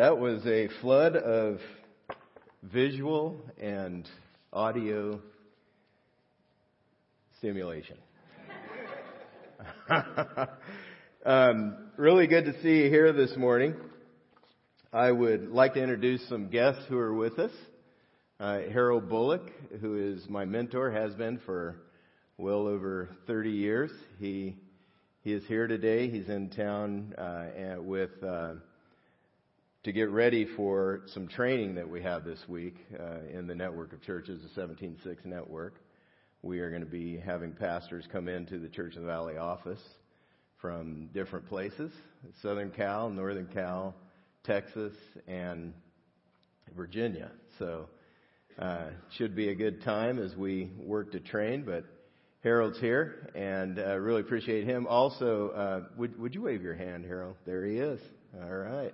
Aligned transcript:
That 0.00 0.18
was 0.18 0.40
a 0.46 0.68
flood 0.80 1.14
of 1.14 1.58
visual 2.62 3.38
and 3.60 4.08
audio 4.50 5.20
stimulation. 7.36 7.98
um, 11.26 11.76
really 11.98 12.28
good 12.28 12.46
to 12.46 12.62
see 12.62 12.78
you 12.78 12.88
here 12.88 13.12
this 13.12 13.36
morning. 13.36 13.74
I 14.90 15.12
would 15.12 15.50
like 15.50 15.74
to 15.74 15.82
introduce 15.82 16.26
some 16.30 16.48
guests 16.48 16.80
who 16.88 16.96
are 16.96 17.12
with 17.12 17.38
us. 17.38 17.52
Uh, 18.40 18.60
Harold 18.72 19.06
Bullock, 19.06 19.52
who 19.82 20.14
is 20.14 20.26
my 20.30 20.46
mentor, 20.46 20.90
has 20.90 21.12
been 21.12 21.40
for 21.44 21.76
well 22.38 22.66
over 22.66 23.10
30 23.26 23.50
years. 23.50 23.90
He 24.18 24.56
he 25.22 25.34
is 25.34 25.44
here 25.44 25.66
today. 25.66 26.08
He's 26.08 26.30
in 26.30 26.48
town 26.48 27.12
uh, 27.18 27.82
with 27.82 28.12
uh, 28.26 28.54
to 29.84 29.92
get 29.92 30.10
ready 30.10 30.46
for 30.56 31.02
some 31.06 31.26
training 31.26 31.74
that 31.76 31.88
we 31.88 32.02
have 32.02 32.24
this 32.24 32.40
week 32.48 32.76
uh, 32.98 33.20
in 33.32 33.46
the 33.46 33.54
network 33.54 33.92
of 33.92 34.02
churches, 34.02 34.42
the 34.42 34.60
17.6 34.60 35.24
network. 35.24 35.76
We 36.42 36.60
are 36.60 36.68
going 36.68 36.82
to 36.82 36.90
be 36.90 37.16
having 37.16 37.52
pastors 37.52 38.06
come 38.12 38.28
into 38.28 38.58
the 38.58 38.68
Church 38.68 38.96
of 38.96 39.02
the 39.02 39.08
Valley 39.08 39.38
office 39.38 39.80
from 40.60 41.08
different 41.14 41.48
places: 41.48 41.92
Southern 42.42 42.70
Cal, 42.70 43.08
Northern 43.08 43.46
Cal, 43.46 43.94
Texas, 44.44 44.94
and 45.26 45.72
Virginia. 46.76 47.30
So. 47.58 47.86
Uh, 48.58 48.90
should 49.16 49.34
be 49.34 49.48
a 49.48 49.54
good 49.54 49.80
time 49.82 50.18
as 50.18 50.36
we 50.36 50.70
work 50.76 51.12
to 51.12 51.20
train, 51.20 51.62
but 51.64 51.84
Harold's 52.42 52.78
here, 52.78 53.30
and 53.34 53.78
uh, 53.78 53.96
really 53.96 54.20
appreciate 54.20 54.64
him. 54.64 54.86
Also, 54.86 55.50
uh, 55.50 55.80
would 55.96 56.18
would 56.18 56.34
you 56.34 56.42
wave 56.42 56.60
your 56.60 56.74
hand, 56.74 57.06
Harold? 57.06 57.36
There 57.46 57.64
he 57.64 57.76
is. 57.78 58.00
All 58.42 58.50
right. 58.50 58.92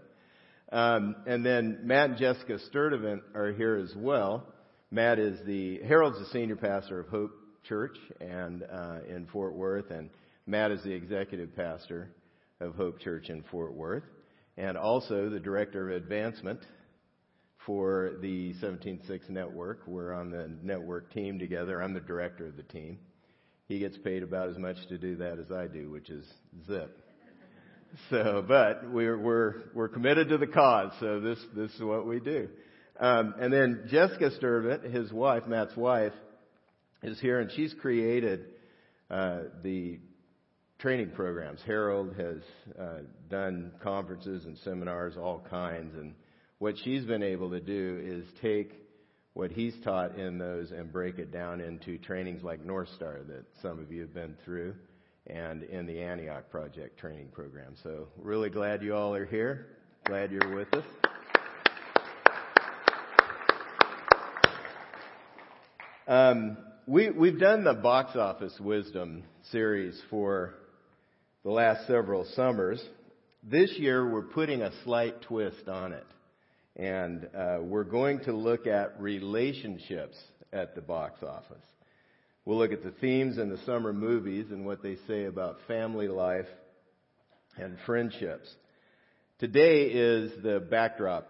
Um, 0.73 1.17
and 1.27 1.45
then 1.47 1.81
Matt 1.85 2.11
and 2.11 2.19
Jessica 2.19 2.59
Sturdivant 2.73 3.23
are 3.35 3.53
here 3.53 3.77
as 3.77 3.95
well. 3.97 4.47
Matt 4.91 5.19
is 5.19 5.39
the 5.47 5.81
Harold's 5.87 6.19
the 6.19 6.27
senior 6.27 6.57
pastor 6.57 7.01
of 7.01 7.09
Hope 7.09 7.33
Church 7.65 7.97
and 8.21 8.63
uh, 8.63 8.99
in 9.09 9.27
Fort 9.33 9.55
Worth, 9.55 9.91
and 9.91 10.11
Matt 10.47 10.71
is 10.71 10.83
the 10.83 10.93
executive 10.93 11.55
pastor 11.55 12.11
of 12.61 12.75
Hope 12.75 13.01
Church 13.01 13.29
in 13.29 13.43
Fort 13.51 13.75
Worth, 13.75 14.05
and 14.57 14.77
also 14.77 15.29
the 15.29 15.41
director 15.41 15.91
of 15.91 15.97
advancement 15.97 16.61
for 17.65 18.13
the 18.23 18.55
17.6 18.63 19.29
network. 19.29 19.81
We're 19.87 20.13
on 20.13 20.31
the 20.31 20.51
network 20.63 21.13
team 21.13 21.39
together. 21.39 21.83
I'm 21.83 21.95
the 21.95 22.01
director 22.01 22.47
of 22.47 22.57
the 22.57 22.63
team. 22.63 22.99
He 23.67 23.81
gets 23.81 23.99
paid 23.99 24.23
about 24.23 24.49
as 24.49 24.59
much 24.59 24.77
to 24.89 24.99
do 24.99 25.17
that 25.17 25.39
as 25.41 25.51
I 25.51 25.67
do, 25.67 25.91
which 25.91 26.11
is 26.11 26.25
zip. 26.67 27.06
So, 28.11 28.45
but 28.47 28.91
we're 28.91 29.19
we're 29.19 29.55
we're 29.75 29.89
committed 29.89 30.29
to 30.29 30.39
the 30.39 30.47
cause. 30.47 30.93
So 31.01 31.21
this 31.21 31.39
this 31.55 31.73
is 31.73 31.83
what 31.83 32.07
we 32.07 32.21
do. 32.21 32.49
Um, 32.99 33.35
and 33.41 33.53
then 33.53 33.87
Jessica 33.91 34.31
Sturdivant, 34.31 34.93
his 34.93 35.13
wife, 35.13 35.47
Matt's 35.47 35.77
wife, 35.77 36.13
is 37.03 37.21
here, 37.21 37.41
and 37.41 37.51
she's 37.53 37.75
created 37.81 38.47
uh, 39.11 39.41
the 39.63 39.99
training 40.79 41.11
programs. 41.11 41.61
Harold 41.67 42.15
has 42.17 42.39
uh, 42.79 42.99
done 43.29 43.73
conferences 43.83 44.45
and 44.45 44.57
seminars, 44.59 45.17
all 45.17 45.45
kinds, 45.51 45.95
and 45.95 46.15
what 46.59 46.75
she's 46.85 47.05
been 47.05 47.23
able 47.23 47.51
to 47.51 47.61
do 47.61 48.01
is 48.03 48.25
take 48.41 48.73
what 49.35 49.51
he's 49.51 49.75
taught 49.85 50.19
in 50.19 50.39
those 50.39 50.71
and 50.71 50.91
break 50.91 51.19
it 51.19 51.31
down 51.31 51.61
into 51.61 51.99
trainings 51.99 52.43
like 52.43 52.65
North 52.65 52.89
Star 52.97 53.19
that 53.29 53.45
some 53.61 53.79
of 53.79 53.93
you 53.93 54.01
have 54.01 54.15
been 54.15 54.35
through 54.45 54.75
and 55.27 55.63
in 55.65 55.87
the 55.87 56.01
Antioch 56.01 56.51
Project 56.51 56.99
training 56.99 57.29
program. 57.33 57.75
So 57.83 58.09
really 58.17 58.51
glad 58.51 58.83
you 58.83 58.95
all 58.95 59.15
are 59.15 59.27
here. 59.27 59.67
Glad 60.05 60.31
you're 60.31 60.55
with 60.55 60.73
us. 60.73 60.85
Um, 66.09 66.57
we, 66.87 67.11
we've 67.11 67.39
done 67.41 67.65
the 67.65 67.75
box 67.75 68.15
office 68.15 68.55
wisdom 68.61 69.25
series 69.51 70.01
for 70.09 70.55
the 71.43 71.51
last 71.51 71.87
several 71.89 72.25
summers. 72.37 72.81
This 73.43 73.73
year 73.77 74.09
we're 74.09 74.23
putting 74.23 74.63
a 74.63 74.71
slight 74.85 75.23
twist 75.23 75.69
on 75.69 75.93
it. 75.93 76.07
And 76.77 77.29
uh, 77.37 77.59
we're 77.63 77.85
going 77.85 78.21
to 78.21 78.33
look 78.33 78.67
at 78.67 79.01
relationships 79.01 80.17
at 80.53 80.75
the 80.75 80.81
box 80.81 81.23
office. 81.23 81.65
We'll 82.47 82.59
look 82.59 82.71
at 82.71 82.85
the 82.85 82.93
themes 83.01 83.39
in 83.39 83.49
the 83.49 83.59
summer 83.67 83.93
movies 83.93 84.47
and 84.51 84.65
what 84.65 84.81
they 84.81 84.99
say 85.09 85.25
about 85.25 85.59
family 85.67 86.07
life 86.07 86.47
and 87.59 87.77
friendships. 87.85 88.49
Today 89.41 89.87
is 89.87 90.31
the 90.45 90.61
backdrop 90.61 91.27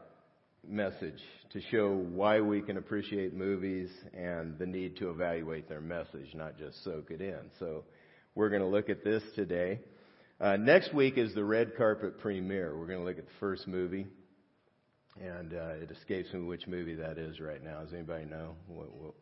message 0.68 1.18
to 1.54 1.62
show 1.70 1.90
why 1.90 2.40
we 2.42 2.60
can 2.60 2.76
appreciate 2.76 3.32
movies 3.32 3.88
and 4.12 4.58
the 4.58 4.66
need 4.66 4.98
to 4.98 5.08
evaluate 5.08 5.70
their 5.70 5.80
message, 5.80 6.34
not 6.34 6.58
just 6.58 6.84
soak 6.84 7.10
it 7.10 7.22
in. 7.22 7.50
So 7.60 7.84
we're 8.34 8.50
going 8.50 8.60
to 8.60 8.68
look 8.68 8.90
at 8.90 9.02
this 9.02 9.22
today. 9.34 9.80
Uh, 10.38 10.56
next 10.56 10.92
week 10.92 11.16
is 11.16 11.34
the 11.34 11.44
red 11.44 11.78
carpet 11.78 12.18
premiere. 12.18 12.76
We're 12.78 12.88
going 12.88 12.98
to 12.98 13.06
look 13.06 13.18
at 13.18 13.24
the 13.24 13.38
first 13.40 13.66
movie 13.66 14.06
and 15.18 15.54
uh, 15.54 15.82
it 15.82 15.90
escapes 15.90 16.30
me 16.34 16.40
which 16.40 16.66
movie 16.66 16.96
that 16.96 17.16
is 17.16 17.40
right 17.40 17.64
now. 17.64 17.80
Does 17.80 17.94
anybody 17.94 18.26
know? 18.26 18.54
What, 18.68 18.94
what, 18.94 19.14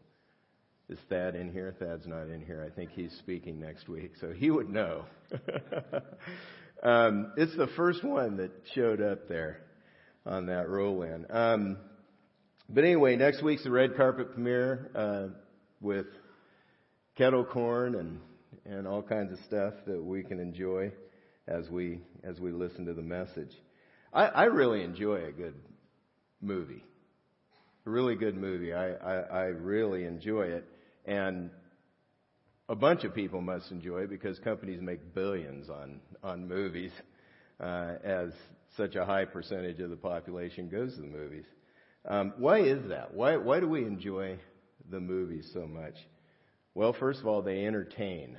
is 0.89 0.99
Thad 1.09 1.35
in 1.35 1.51
here? 1.51 1.75
Thad's 1.79 2.07
not 2.07 2.29
in 2.29 2.43
here. 2.45 2.67
I 2.67 2.75
think 2.75 2.91
he's 2.91 3.13
speaking 3.19 3.59
next 3.59 3.89
week, 3.89 4.13
so 4.21 4.33
he 4.33 4.51
would 4.51 4.69
know. 4.69 5.05
um, 6.83 7.33
it's 7.37 7.57
the 7.57 7.69
first 7.77 8.05
one 8.05 8.37
that 8.37 8.51
showed 8.75 9.01
up 9.01 9.29
there 9.29 9.63
on 10.27 10.47
that 10.47 10.69
roll 10.69 11.03
in. 11.03 11.27
Um, 11.31 11.79
but 12.69 12.85
anyway, 12.85 13.17
next 13.17 13.43
week's 13.43 13.65
the 13.65 13.71
red 13.71 13.97
carpet 13.97 14.33
premiere 14.33 14.91
uh, 14.95 15.35
with 15.81 16.07
kettle 17.17 17.45
corn 17.45 17.95
and 17.95 18.21
and 18.67 18.87
all 18.87 19.03
kinds 19.03 19.33
of 19.33 19.39
stuff 19.47 19.75
that 19.87 20.03
we 20.03 20.23
can 20.23 20.41
enjoy 20.41 20.91
as 21.47 21.69
we 21.69 22.01
as 22.23 22.41
we 22.41 22.53
listen 22.53 22.87
to 22.87 22.95
the 22.95 23.03
message. 23.03 23.51
I, 24.13 24.27
I 24.27 24.45
really 24.45 24.83
enjoy 24.83 25.25
a 25.25 25.33
good 25.33 25.55
movie. 26.41 26.85
Really 27.85 28.15
good 28.15 28.37
movie. 28.37 28.73
I, 28.73 28.93
I, 28.93 29.15
I 29.15 29.43
really 29.45 30.05
enjoy 30.05 30.43
it. 30.43 30.65
And 31.05 31.51
a 32.69 32.75
bunch 32.75 33.05
of 33.05 33.15
people 33.15 33.43
must 33.43 33.71
enjoy 33.71 34.01
it 34.05 34.11
because 34.11 34.39
companies 34.39 34.81
make 34.81 35.15
billions 35.15 35.69
on, 35.69 36.01
on 36.23 36.49
movies, 36.49 36.93
uh, 37.61 37.95
as 38.03 38.31
such 38.77 38.95
a 38.97 39.05
high 39.05 39.27
percentage 39.27 39.81
of 39.81 39.91
the 39.91 39.97
population 39.97 40.69
goes 40.69 40.95
to 40.95 41.03
the 41.03 41.07
movies. 41.07 41.45
Um, 42.07 42.33
why 42.39 42.61
is 42.61 42.89
that? 42.89 43.13
Why, 43.15 43.37
why 43.37 43.61
do 43.61 43.69
we 43.69 43.85
enjoy 43.85 44.39
the 44.91 45.01
movies 45.01 45.51
so 45.53 45.67
much? 45.67 45.95
Well, 46.75 46.95
first 46.99 47.21
of 47.21 47.27
all, 47.27 47.43
they 47.43 47.67
entertain. 47.67 48.39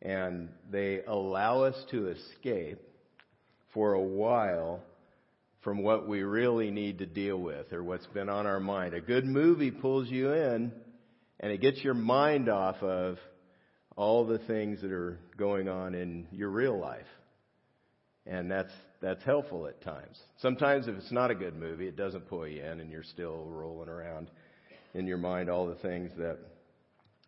And 0.00 0.48
they 0.70 1.02
allow 1.06 1.64
us 1.64 1.76
to 1.90 2.08
escape 2.08 2.80
for 3.74 3.94
a 3.94 4.00
while 4.00 4.80
from 5.68 5.82
what 5.82 6.08
we 6.08 6.22
really 6.22 6.70
need 6.70 6.96
to 6.96 7.04
deal 7.04 7.36
with 7.36 7.74
or 7.74 7.84
what's 7.84 8.06
been 8.06 8.30
on 8.30 8.46
our 8.46 8.58
mind. 8.58 8.94
A 8.94 9.02
good 9.02 9.26
movie 9.26 9.70
pulls 9.70 10.08
you 10.08 10.32
in 10.32 10.72
and 11.40 11.52
it 11.52 11.60
gets 11.60 11.84
your 11.84 11.92
mind 11.92 12.48
off 12.48 12.82
of 12.82 13.18
all 13.94 14.26
the 14.26 14.38
things 14.38 14.80
that 14.80 14.90
are 14.90 15.18
going 15.36 15.68
on 15.68 15.94
in 15.94 16.26
your 16.32 16.48
real 16.48 16.78
life. 16.80 17.04
And 18.24 18.50
that's 18.50 18.72
that's 19.02 19.22
helpful 19.24 19.66
at 19.66 19.82
times. 19.82 20.18
Sometimes 20.38 20.88
if 20.88 20.96
it's 20.96 21.12
not 21.12 21.30
a 21.30 21.34
good 21.34 21.54
movie, 21.54 21.86
it 21.86 21.96
doesn't 21.96 22.26
pull 22.30 22.48
you 22.48 22.64
in 22.64 22.80
and 22.80 22.90
you're 22.90 23.02
still 23.02 23.44
rolling 23.50 23.90
around 23.90 24.30
in 24.94 25.06
your 25.06 25.18
mind 25.18 25.50
all 25.50 25.66
the 25.66 25.74
things 25.74 26.10
that 26.16 26.38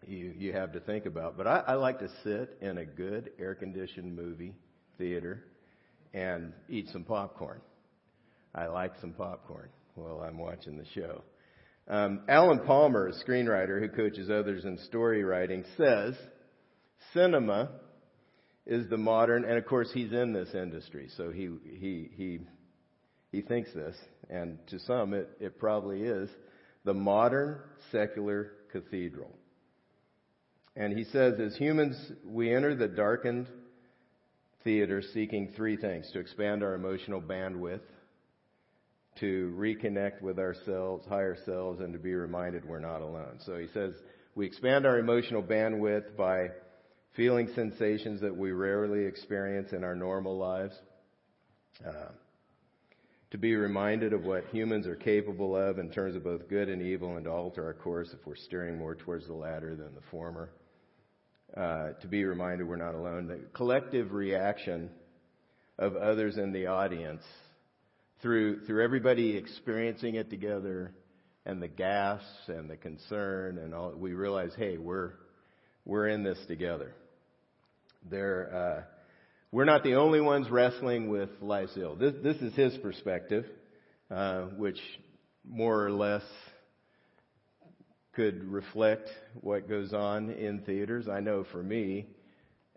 you 0.07 0.33
you 0.35 0.55
have 0.55 0.73
to 0.73 0.81
think 0.81 1.05
about. 1.05 1.37
But 1.37 1.47
I, 1.47 1.59
I 1.59 1.75
like 1.75 1.99
to 1.99 2.09
sit 2.25 2.57
in 2.63 2.79
a 2.79 2.87
good 2.87 3.33
air 3.39 3.55
conditioned 3.55 4.17
movie 4.17 4.55
theater 4.97 5.45
and 6.15 6.55
eat 6.71 6.89
some 6.91 7.05
popcorn. 7.05 7.61
I 8.55 8.67
like 8.67 8.93
some 9.01 9.13
popcorn 9.13 9.69
while 9.95 10.21
I'm 10.21 10.39
watching 10.39 10.77
the 10.77 10.87
show. 10.95 11.23
Um, 11.89 12.21
Alan 12.29 12.61
Palmer, 12.61 13.09
a 13.09 13.13
screenwriter 13.13 13.81
who 13.81 13.89
coaches 13.89 14.31
others 14.31 14.65
in 14.65 14.79
story 14.79 15.25
writing, 15.25 15.65
says 15.77 16.15
cinema 17.13 17.71
is 18.67 18.89
the 18.89 18.97
modern, 18.97 19.45
and 19.45 19.59
of 19.59 19.67
course 19.67 19.91
he's 19.93 20.13
in 20.13 20.33
this 20.33 20.55
industry, 20.55 21.09
so 21.17 21.31
he 21.31 21.49
he 21.65 22.09
he 22.15 22.39
he 23.33 23.43
thinks 23.43 23.73
this, 23.73 23.97
and 24.29 24.59
to 24.69 24.79
some 24.81 25.15
it, 25.15 25.29
it 25.41 25.59
probably 25.59 26.03
is 26.03 26.29
the 26.85 26.95
modern 26.95 27.61
secular 27.91 28.53
cathedral. 28.71 29.31
And 30.77 30.97
he 30.97 31.05
says, 31.05 31.35
as 31.41 31.57
humans, 31.57 31.97
we 32.25 32.55
enter 32.55 32.75
the 32.75 32.89
darkened 32.89 33.49
theater 34.63 35.03
seeking 35.13 35.53
three 35.57 35.77
things 35.77 36.09
to 36.13 36.21
expand 36.21 36.63
our 36.63 36.75
emotional 36.75 37.21
bandwidth, 37.21 37.81
to 39.21 39.55
reconnect 39.57 40.23
with 40.23 40.39
ourselves, 40.39 41.07
higher 41.07 41.37
selves, 41.45 41.81
and 41.81 41.93
to 41.93 41.99
be 41.99 42.15
reminded 42.15 42.67
we're 42.67 42.81
not 42.81 43.03
alone. 43.03 43.39
So 43.45 43.59
he 43.59 43.69
says 43.75 43.95
we 44.35 44.47
expand 44.47 44.87
our 44.87 44.99
emotional 44.99 45.43
bandwidth 45.43 46.17
by 46.17 46.49
feeling 47.17 47.49
sensations 47.55 48.21
that 48.21 48.37
we 48.37 48.53
rarely 48.53 49.05
experience 49.05 49.73
in 49.73 49.85
our 49.85 49.95
normal 49.95 50.39
lives. 50.39 50.75
Uh, 51.87 52.11
to 53.31 53.39
be 53.39 53.55
reminded 53.55 54.13
of 54.13 54.25
what 54.25 54.45
humans 54.47 54.87
are 54.87 54.97
capable 54.97 55.57
of 55.57 55.79
in 55.79 55.91
terms 55.91 56.17
of 56.17 56.25
both 56.25 56.49
good 56.49 56.69
and 56.69 56.83
evil, 56.83 57.17
and 57.17 57.25
to 57.25 57.31
alter 57.31 57.65
our 57.65 57.75
course 57.75 58.09
if 58.13 58.27
we're 58.27 58.35
steering 58.35 58.77
more 58.77 58.97
towards 58.97 59.27
the 59.27 59.33
latter 59.33 59.77
than 59.77 59.95
the 59.95 60.01
former. 60.11 60.51
Uh, 61.57 61.91
to 62.01 62.09
be 62.09 62.25
reminded 62.25 62.67
we're 62.67 62.77
not 62.77 62.95
alone. 62.95 63.27
The 63.29 63.41
collective 63.55 64.13
reaction 64.13 64.91
of 65.79 65.97
others 65.97 66.39
in 66.39 66.53
the 66.53 66.67
audience 66.67 67.23
through 68.23 68.65
through 68.67 68.83
everybody 68.83 69.37
experiencing 69.37 70.15
it 70.15 70.31
together 70.31 70.93
and 71.47 71.63
the 71.63 71.69
gas 71.69 72.23
and 72.49 72.69
the 72.69 72.77
concern 72.77 73.59
and 73.59 73.75
all 73.75 73.93
we 73.97 74.13
realize 74.13 74.53
hey 74.57 74.77
we're 74.77 75.13
we're 75.85 76.09
in 76.09 76.23
this 76.23 76.39
together 76.47 76.95
there 78.09 78.55
uh, 78.55 78.83
we're 79.53 79.65
not 79.65 79.83
the 79.83 79.97
only 79.97 80.21
ones 80.21 80.49
wrestling 80.49 81.09
with 81.09 81.29
life's 81.41 81.77
ill. 81.77 81.97
This, 81.97 82.15
this 82.23 82.37
is 82.37 82.55
his 82.55 82.77
perspective, 82.79 83.45
uh, 84.09 84.43
which 84.57 84.79
more 85.45 85.85
or 85.85 85.91
less 85.91 86.23
could 88.13 88.45
reflect 88.45 89.09
what 89.41 89.69
goes 89.69 89.93
on 89.93 90.31
in 90.31 90.61
theaters. 90.61 91.09
I 91.09 91.19
know 91.19 91.45
for 91.51 91.65
me, 91.65 92.07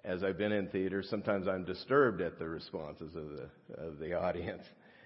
as 0.03 0.23
I've 0.23 0.39
been 0.39 0.51
in 0.51 0.67
theaters, 0.69 1.07
sometimes 1.11 1.47
I'm 1.47 1.63
disturbed 1.63 2.21
at 2.21 2.39
the 2.39 2.47
responses 2.47 3.15
of 3.15 3.29
the 3.29 3.83
of 3.83 3.99
the 3.99 4.13
audience 4.19 4.63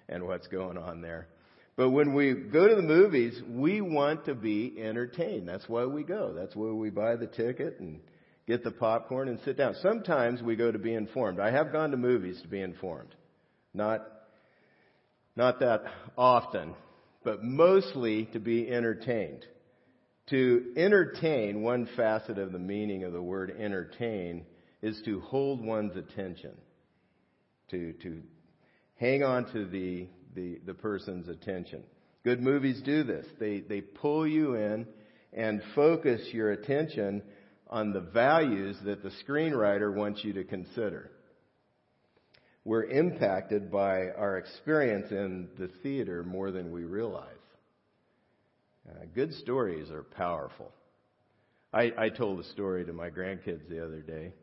and 0.10 0.26
what's 0.26 0.48
going 0.48 0.78
on 0.78 1.02
there. 1.02 1.28
But 1.76 1.92
when 1.92 2.16
we 2.16 2.34
go 2.34 2.68
to 2.68 2.76
the 2.76 2.82
movies, 2.82 3.40
we 3.48 3.82
want 3.82 4.26
to 4.26 4.34
be 4.34 4.76
entertained. 4.80 5.48
That's 5.48 5.70
why 5.70 5.86
we 5.86 6.04
go. 6.04 6.34
That's 6.34 6.56
why 6.56 6.72
we 6.72 6.90
buy 6.90 7.16
the 7.16 7.28
ticket 7.28 7.80
and 7.80 8.00
get 8.48 8.64
the 8.64 8.72
popcorn 8.72 9.28
and 9.28 9.40
sit 9.46 9.58
down. 9.58 9.76
Sometimes 9.82 10.42
we 10.42 10.56
go 10.56 10.72
to 10.72 10.80
be 10.80 10.94
informed. 10.94 11.40
I 11.40 11.52
have 11.52 11.72
gone 11.72 11.92
to 11.92 11.98
movies 11.98 12.42
to 12.42 12.48
be 12.48 12.62
informed. 12.62 13.14
Not, 13.76 14.08
not 15.36 15.60
that 15.60 15.84
often, 16.18 16.74
but 17.24 17.44
mostly 17.44 18.26
to 18.34 18.40
be 18.40 18.68
entertained. 18.68 19.46
To 20.32 20.74
entertain, 20.76 21.62
one 21.62 21.88
facet 21.96 22.40
of 22.40 22.52
the 22.52 22.60
meaning 22.60 23.04
of 23.04 23.14
the 23.14 23.22
word 23.22 23.56
entertain 23.58 24.46
is 24.82 25.00
to 25.06 25.20
hold 25.22 25.64
one's 25.64 25.96
attention. 25.96 26.58
To, 27.70 27.94
to 28.02 28.22
hang 28.98 29.24
on 29.24 29.52
to 29.54 29.66
the, 29.66 30.08
the, 30.36 30.60
the 30.66 30.74
person's 30.74 31.28
attention. 31.28 31.84
Good 32.24 32.42
movies 32.42 32.82
do 32.84 33.04
this. 33.04 33.26
They, 33.40 33.62
they 33.62 33.82
pull 33.82 34.28
you 34.28 34.56
in 34.56 34.86
and 35.34 35.62
focus 35.76 36.22
your 36.32 36.52
attention 36.52 37.22
on 37.70 37.94
the 37.94 38.02
values 38.02 38.78
that 38.86 39.04
the 39.04 39.12
screenwriter 39.26 39.94
wants 39.94 40.24
you 40.24 40.34
to 40.34 40.44
consider. 40.44 41.12
We're 42.64 42.86
impacted 42.86 43.72
by 43.72 44.10
our 44.10 44.38
experience 44.38 45.12
in 45.12 45.50
the 45.58 45.70
theater 45.84 46.24
more 46.24 46.52
than 46.52 46.72
we 46.72 46.84
realize. 46.84 47.32
Uh, 48.90 49.06
good 49.16 49.34
stories 49.36 49.90
are 49.90 50.04
powerful. 50.04 50.72
I, 51.74 51.94
I 51.98 52.10
told 52.10 52.40
a 52.40 52.44
story 52.46 52.86
to 52.86 52.94
my 52.94 53.10
grandkids 53.10 53.68
the 53.70 53.86
other 53.86 54.02
day. 54.02 54.34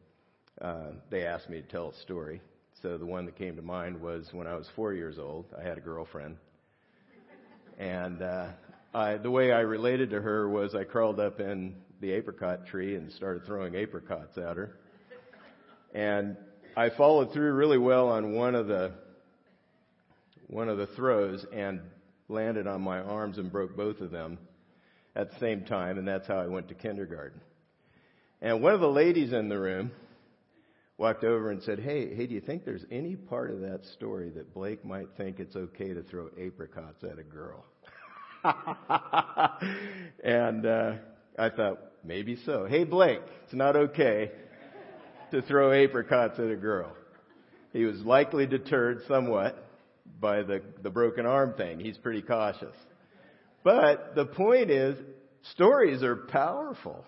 Uh, 0.61 0.93
they 1.11 1.27
asked 1.27 1.51
me 1.51 1.61
to 1.61 1.69
tell 1.69 1.91
a 1.91 2.03
story. 2.03 2.41
So 2.85 2.99
the 2.99 3.07
one 3.07 3.25
that 3.25 3.37
came 3.37 3.57
to 3.57 3.63
mind 3.63 3.99
was 3.99 4.29
when 4.33 4.47
I 4.47 4.57
was 4.57 4.69
four 4.77 4.93
years 4.93 5.19
old. 5.19 5.47
I 5.59 5.63
had 5.67 5.79
a 5.79 5.81
girlfriend, 5.81 6.37
and 7.79 8.21
uh, 8.21 8.49
I, 8.93 9.17
the 9.17 9.31
way 9.31 9.53
I 9.53 9.61
related 9.61 10.11
to 10.11 10.21
her 10.21 10.47
was 10.47 10.75
I 10.75 10.85
crawled 10.85 11.19
up 11.19 11.41
in 11.41 11.77
the 12.03 12.11
apricot 12.11 12.67
tree 12.67 12.95
and 12.95 13.11
started 13.11 13.47
throwing 13.47 13.75
apricots 13.75 14.37
at 14.37 14.59
her. 14.59 14.77
And 15.95 16.37
I 16.77 16.91
followed 16.91 17.33
through 17.33 17.55
really 17.55 17.79
well 17.79 18.11
on 18.11 18.35
one 18.35 18.55
of 18.55 18.67
the 18.67 18.93
one 20.49 20.69
of 20.69 20.77
the 20.77 20.89
throws 20.89 21.43
and 21.55 21.81
landed 22.29 22.67
on 22.67 22.83
my 22.83 22.99
arms 22.99 23.39
and 23.39 23.51
broke 23.51 23.75
both 23.75 24.03
of 24.03 24.11
them 24.11 24.37
at 25.17 25.33
the 25.33 25.39
same 25.39 25.65
time, 25.65 25.97
and 25.97 26.07
that's 26.07 26.29
how 26.29 26.37
I 26.37 26.49
went 26.49 26.69
to 26.69 26.75
kindergarten. 26.75 27.41
And 28.43 28.61
one 28.61 28.75
of 28.75 28.81
the 28.81 28.91
ladies 28.91 29.33
in 29.33 29.49
the 29.49 29.59
room 29.59 29.91
walked 31.05 31.23
over 31.23 31.51
and 31.51 31.63
said, 31.63 31.79
"Hey, 31.79 32.15
hey, 32.15 32.27
do 32.27 32.33
you 32.35 32.41
think 32.41 32.65
there's 32.65 32.87
any 32.91 33.15
part 33.15 33.51
of 33.51 33.61
that 33.61 33.85
story 33.93 34.31
that 34.31 34.55
Blake 34.55 34.87
might 34.87 35.09
think 35.19 35.39
it's 35.39 35.55
okay 35.55 35.93
to 35.93 36.03
throw 36.03 36.31
apricots 36.43 37.05
at 37.05 37.19
a 37.19 37.23
girl?" 37.23 37.67
and 40.25 40.65
uh, 40.65 40.95
I 41.39 41.51
thought, 41.51 41.79
maybe 42.05 42.39
so. 42.47 42.65
Hey, 42.65 42.85
Blake, 42.85 43.21
it's 43.45 43.53
not 43.53 43.77
okay 43.77 44.31
to 45.31 45.43
throw 45.43 45.73
apricots 45.73 46.39
at 46.39 46.51
a 46.51 46.57
girl. 46.57 46.91
He 47.75 47.85
was 47.85 48.01
likely 48.01 48.47
deterred 48.47 49.03
somewhat 49.07 49.63
by 50.19 50.43
the, 50.43 50.63
the 50.83 50.89
broken 50.89 51.27
arm 51.27 51.53
thing. 51.53 51.81
He's 51.81 51.99
pretty 51.99 52.23
cautious. 52.23 52.75
But 53.63 54.15
the 54.15 54.25
point 54.25 54.71
is, 54.71 54.97
stories 55.53 56.03
are 56.03 56.17
powerful. 56.17 57.05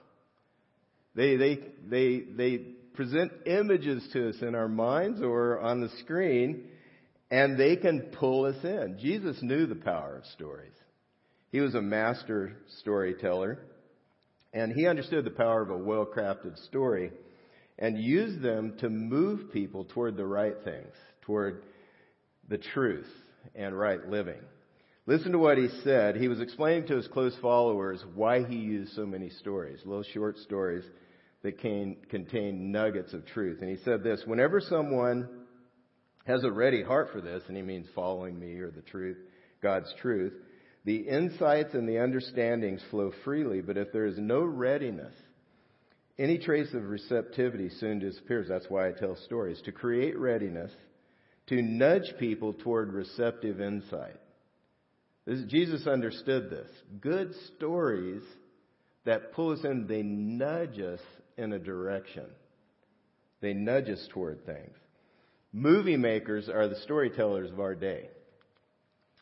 They, 1.14 1.36
they, 1.36 1.60
they, 1.88 2.20
they 2.20 2.60
present 2.96 3.30
images 3.46 4.06
to 4.12 4.30
us 4.30 4.36
in 4.42 4.54
our 4.54 4.68
minds 4.68 5.20
or 5.22 5.60
on 5.60 5.80
the 5.80 5.90
screen, 6.00 6.64
and 7.30 7.58
they 7.58 7.76
can 7.76 8.00
pull 8.18 8.44
us 8.46 8.56
in. 8.64 8.98
Jesus 9.00 9.36
knew 9.42 9.66
the 9.66 9.74
power 9.74 10.16
of 10.16 10.26
stories. 10.32 10.72
He 11.52 11.60
was 11.60 11.74
a 11.74 11.82
master 11.82 12.56
storyteller, 12.80 13.58
and 14.52 14.72
he 14.72 14.86
understood 14.86 15.24
the 15.24 15.30
power 15.30 15.62
of 15.62 15.70
a 15.70 15.76
well 15.76 16.06
crafted 16.06 16.56
story 16.66 17.12
and 17.78 17.98
used 17.98 18.42
them 18.42 18.74
to 18.80 18.88
move 18.88 19.52
people 19.52 19.84
toward 19.84 20.16
the 20.16 20.24
right 20.24 20.56
things, 20.64 20.94
toward 21.22 21.62
the 22.48 22.58
truth 22.58 23.08
and 23.54 23.78
right 23.78 24.08
living. 24.08 24.40
Listen 25.06 25.32
to 25.32 25.38
what 25.38 25.58
he 25.58 25.68
said. 25.84 26.16
He 26.16 26.28
was 26.28 26.40
explaining 26.40 26.88
to 26.88 26.96
his 26.96 27.06
close 27.08 27.36
followers 27.40 28.02
why 28.14 28.44
he 28.44 28.56
used 28.56 28.94
so 28.94 29.06
many 29.06 29.30
stories, 29.30 29.80
little 29.84 30.02
short 30.02 30.38
stories 30.38 30.84
that 31.46 31.60
can, 31.60 31.96
contain 32.10 32.72
nuggets 32.72 33.12
of 33.12 33.24
truth. 33.24 33.58
And 33.60 33.70
he 33.70 33.76
said 33.84 34.02
this 34.02 34.22
Whenever 34.26 34.60
someone 34.60 35.28
has 36.26 36.42
a 36.42 36.50
ready 36.50 36.82
heart 36.82 37.10
for 37.12 37.20
this, 37.20 37.44
and 37.46 37.56
he 37.56 37.62
means 37.62 37.86
following 37.94 38.38
me 38.38 38.54
or 38.54 38.72
the 38.72 38.82
truth, 38.82 39.16
God's 39.62 39.92
truth, 40.02 40.32
the 40.84 40.96
insights 40.96 41.74
and 41.74 41.88
the 41.88 41.98
understandings 41.98 42.82
flow 42.90 43.12
freely, 43.24 43.60
but 43.60 43.76
if 43.76 43.92
there 43.92 44.06
is 44.06 44.18
no 44.18 44.40
readiness, 44.42 45.14
any 46.18 46.38
trace 46.38 46.74
of 46.74 46.82
receptivity 46.82 47.70
soon 47.78 48.00
disappears. 48.00 48.48
That's 48.48 48.68
why 48.68 48.88
I 48.88 48.92
tell 48.92 49.16
stories. 49.24 49.62
To 49.66 49.72
create 49.72 50.18
readiness, 50.18 50.72
to 51.46 51.62
nudge 51.62 52.14
people 52.18 52.54
toward 52.54 52.92
receptive 52.92 53.60
insight. 53.60 54.16
This, 55.26 55.44
Jesus 55.46 55.86
understood 55.86 56.50
this. 56.50 56.68
Good 57.00 57.34
stories 57.56 58.22
that 59.04 59.32
pull 59.32 59.52
us 59.52 59.64
in, 59.64 59.86
they 59.86 60.02
nudge 60.02 60.80
us 60.80 61.00
in 61.36 61.52
a 61.52 61.58
direction. 61.58 62.26
They 63.40 63.52
nudge 63.52 63.88
us 63.88 64.06
toward 64.12 64.44
things. 64.46 64.74
Movie 65.52 65.96
makers 65.96 66.48
are 66.48 66.68
the 66.68 66.80
storytellers 66.82 67.50
of 67.50 67.60
our 67.60 67.74
day. 67.74 68.08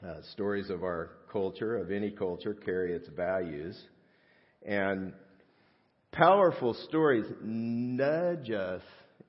Uh, 0.04 0.16
stories 0.32 0.70
of 0.70 0.82
our 0.82 1.10
culture, 1.32 1.76
of 1.76 1.90
any 1.90 2.10
culture, 2.10 2.54
carry 2.54 2.92
its 2.92 3.08
values. 3.08 3.78
And 4.66 5.12
powerful 6.12 6.74
stories 6.88 7.24
nudge 7.42 8.50
us 8.50 8.82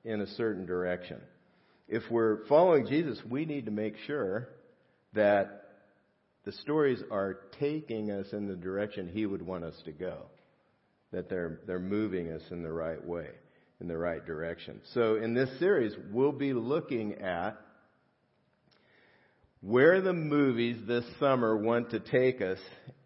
in 0.04 0.20
a 0.20 0.26
certain 0.26 0.66
direction. 0.66 1.20
If 1.88 2.02
we're 2.10 2.44
following 2.46 2.86
Jesus, 2.86 3.18
we 3.28 3.44
need 3.44 3.66
to 3.66 3.70
make 3.70 3.94
sure 4.06 4.48
that 5.14 5.62
the 6.44 6.52
stories 6.52 7.02
are 7.10 7.38
taking 7.58 8.10
us 8.10 8.26
in 8.32 8.46
the 8.46 8.54
direction 8.54 9.08
He 9.08 9.26
would 9.26 9.42
want 9.42 9.64
us 9.64 9.74
to 9.84 9.92
go. 9.92 10.26
That 11.16 11.30
they're, 11.30 11.60
they're 11.66 11.78
moving 11.78 12.30
us 12.30 12.42
in 12.50 12.62
the 12.62 12.70
right 12.70 13.02
way, 13.02 13.28
in 13.80 13.88
the 13.88 13.96
right 13.96 14.22
direction. 14.26 14.82
So 14.92 15.16
in 15.16 15.32
this 15.32 15.48
series, 15.58 15.94
we'll 16.12 16.30
be 16.30 16.52
looking 16.52 17.22
at 17.22 17.58
where 19.62 20.02
the 20.02 20.12
movies 20.12 20.76
this 20.86 21.06
summer 21.18 21.56
want 21.56 21.92
to 21.92 22.00
take 22.00 22.42
us 22.42 22.58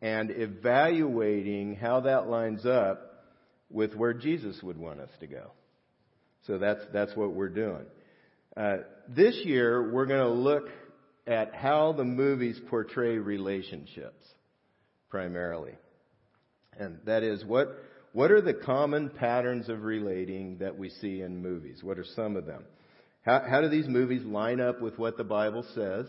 and 0.02 0.33
evaluating 0.33 1.76
how 1.76 2.00
that 2.00 2.26
lines 2.26 2.67
up 2.67 3.29
with 3.71 3.95
where 3.95 4.12
Jesus 4.12 4.61
would 4.61 4.76
want 4.76 4.99
us 4.99 5.11
to 5.21 5.29
go. 5.29 5.52
So 6.49 6.59
that's, 6.59 6.83
that's 6.93 7.14
what 7.14 7.33
we're 7.33 7.49
doing. 7.49 7.85
Uh, 8.57 8.79
this 9.09 9.37
year, 9.45 9.93
we're 9.93 10.07
going 10.07 10.19
to 10.19 10.29
look 10.29 10.64
at 11.29 11.55
how 11.55 11.93
the 11.93 12.02
movies 12.02 12.61
portray 12.71 13.19
relationships, 13.19 14.26
primarily. 15.11 15.75
And 16.76 16.99
that 17.05 17.23
is, 17.23 17.45
what, 17.45 17.69
what 18.12 18.31
are 18.31 18.40
the 18.40 18.55
common 18.55 19.09
patterns 19.11 19.69
of 19.69 19.83
relating 19.83 20.59
that 20.59 20.76
we 20.76 20.90
see 20.90 21.21
in 21.21 21.43
movies? 21.43 21.83
What 21.83 21.99
are 21.99 22.05
some 22.17 22.37
of 22.37 22.47
them? 22.47 22.64
How, 23.23 23.43
how 23.49 23.61
do 23.61 23.69
these 23.69 23.87
movies 23.87 24.25
line 24.25 24.61
up 24.61 24.81
with 24.81 24.99
what 24.99 25.17
the 25.17 25.25
Bible 25.25 25.64
says? 25.75 26.07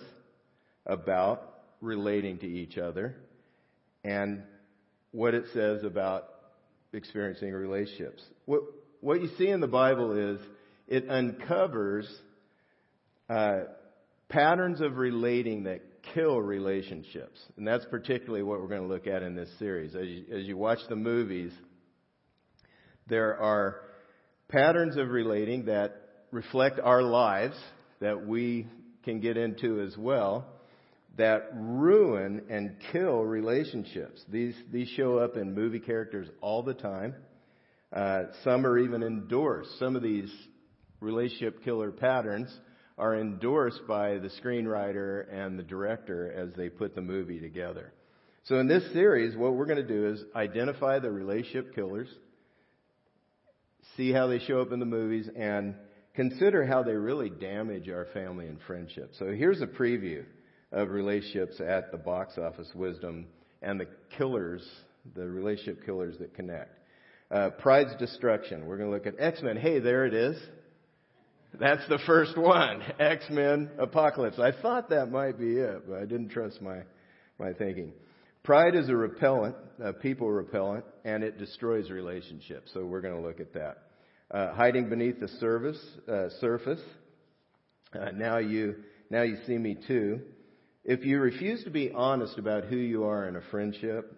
about 0.86 1.54
relating 1.80 2.38
to 2.40 2.48
each 2.48 2.78
other 2.78 3.16
and 4.04 4.44
what 5.12 5.34
it 5.34 5.46
says 5.54 5.84
about 5.84 6.26
experiencing 6.94 7.52
relationships. 7.52 8.22
What, 8.46 8.62
what 9.00 9.22
you 9.22 9.30
see 9.38 9.48
in 9.48 9.62
the 9.62 9.68
Bible 9.68 10.36
is 10.36 10.40
it 10.88 11.10
uncovers 11.10 12.08
uh, 13.30 13.62
patterns 14.30 14.82
of 14.82 14.98
relating 14.98 15.64
that 15.64 15.82
kill 16.14 16.40
relationships. 16.40 17.40
And 17.58 17.68
that's 17.68 17.86
particularly 17.86 18.44
what 18.44 18.60
we're 18.60 18.68
going 18.68 18.82
to 18.82 18.88
look 18.88 19.08
at 19.08 19.24
in 19.24 19.36
this 19.36 19.50
series. 19.60 19.96
As 19.96 20.08
you, 20.08 20.26
as 20.34 20.46
you 20.46 20.58
watch 20.58 20.80
the 20.90 20.96
movies, 20.96 21.52
there 23.08 23.38
are 23.40 23.82
patterns 24.48 24.98
of 24.98 25.10
relating 25.10 25.66
that 25.66 26.02
reflect 26.32 26.80
our 26.80 27.02
lives 27.02 27.56
that 28.00 28.26
we 28.26 28.68
can 29.04 29.20
get 29.20 29.38
into 29.38 29.82
as 29.82 29.98
well 29.98 30.46
that 31.18 31.50
ruin 31.54 32.42
and 32.50 32.76
kill 32.92 33.22
relationships. 33.22 34.24
These, 34.30 34.56
these 34.72 34.88
show 34.90 35.18
up 35.18 35.36
in 35.36 35.54
movie 35.54 35.80
characters 35.80 36.28
all 36.40 36.64
the 36.64 36.74
time. 36.74 37.16
Uh, 37.94 38.24
some 38.44 38.66
are 38.66 38.78
even 38.78 39.04
endorsed. 39.04 39.78
Some 39.78 39.96
of 39.96 40.04
these 40.04 40.32
relationship 41.02 41.64
killer 41.64 41.92
patterns 41.92 42.50
are 42.98 43.18
endorsed 43.18 43.82
by 43.88 44.20
the 44.20 44.30
screenwriter 44.42 45.26
and 45.34 45.60
the 45.60 45.64
director 45.64 46.32
as 46.32 46.54
they 46.56 46.70
put 46.70 46.96
the 46.96 47.02
movie 47.02 47.40
together. 47.40 47.94
So 48.44 48.60
in 48.60 48.68
this 48.68 48.92
series, 48.94 49.36
what 49.36 49.54
we're 49.54 49.66
going 49.66 49.86
to 49.86 49.88
do 49.88 50.08
is 50.14 50.24
identify 50.36 51.00
the 51.00 51.12
relationship 51.12 51.76
killers, 51.76 52.08
see 53.98 54.12
how 54.12 54.28
they 54.28 54.40
show 54.40 54.62
up 54.62 54.72
in 54.72 54.80
the 54.80 54.86
movies, 54.86 55.30
and 55.36 55.76
consider 56.14 56.66
how 56.66 56.84
they 56.84 56.94
really 56.94 57.30
damage 57.30 57.90
our 57.90 58.08
family 58.14 58.48
and 58.48 58.60
friendship. 58.68 59.12
So 59.18 59.32
here's 59.32 59.62
a 59.62 59.68
preview 59.68 60.24
of 60.72 60.90
relationships 60.90 61.60
at 61.60 61.92
the 61.92 61.98
box 61.98 62.38
office 62.38 62.70
wisdom 62.74 63.28
and 63.62 63.80
the 63.80 63.88
killers, 64.18 64.68
the 65.16 65.28
relationship 65.28 65.86
killers 65.86 66.18
that 66.20 66.34
connect. 66.34 66.78
Uh, 67.30 67.50
pride's 67.50 67.96
destruction. 67.98 68.66
We're 68.66 68.78
going 68.78 68.90
to 68.90 68.96
look 68.96 69.08
at 69.08 69.16
X-Men. 69.18 69.58
Hey, 69.58 69.80
there 69.80 70.06
it 70.06 70.14
is. 70.14 70.38
That's 71.60 71.88
the 71.90 72.00
first 72.06 72.38
one. 72.38 72.82
X-Men 73.00 73.72
Apocalypse. 73.78 74.40
I 74.40 74.52
thought 74.62 74.90
that 74.90 75.12
might 75.12 75.38
be 75.38 75.54
it, 75.56 75.88
but 75.88 75.98
I 75.98 76.06
didn't 76.06 76.30
trust 76.30 76.62
my, 76.62 76.80
my 77.40 77.54
thinking. 77.54 77.94
Pride 78.44 78.76
is 78.76 78.90
a 78.90 78.96
repellent, 78.96 79.56
a 79.80 79.94
people 79.94 80.30
repellent, 80.30 80.84
and 81.06 81.24
it 81.24 81.38
destroys 81.38 81.92
relationships. 81.92 82.72
So 82.74 82.86
we're 82.86 83.02
going 83.02 83.14
to 83.14 83.22
look 83.22 83.40
at 83.40 83.54
that. 83.54 83.84
Uh, 84.32 84.54
hiding 84.54 84.90
beneath 84.90 85.20
the 85.20 85.28
service, 85.28 85.80
uh, 86.08 86.30
surface. 86.40 86.82
Uh, 87.94 88.12
now 88.16 88.40
you, 88.40 88.78
now 89.12 89.22
you 89.22 89.38
see 89.46 89.58
me 89.58 89.78
too. 89.88 90.22
If 90.84 91.06
you 91.06 91.20
refuse 91.20 91.64
to 91.66 91.70
be 91.70 91.92
honest 91.92 92.40
about 92.40 92.64
who 92.64 92.78
you 92.78 93.04
are 93.04 93.28
in 93.28 93.36
a 93.36 93.42
friendship 93.52 94.12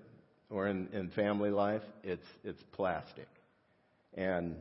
or 0.49 0.67
in, 0.67 0.87
in 0.93 1.09
family 1.09 1.49
life, 1.49 1.81
it's, 2.03 2.25
it's 2.45 2.61
plastic 2.71 3.27
and 4.13 4.55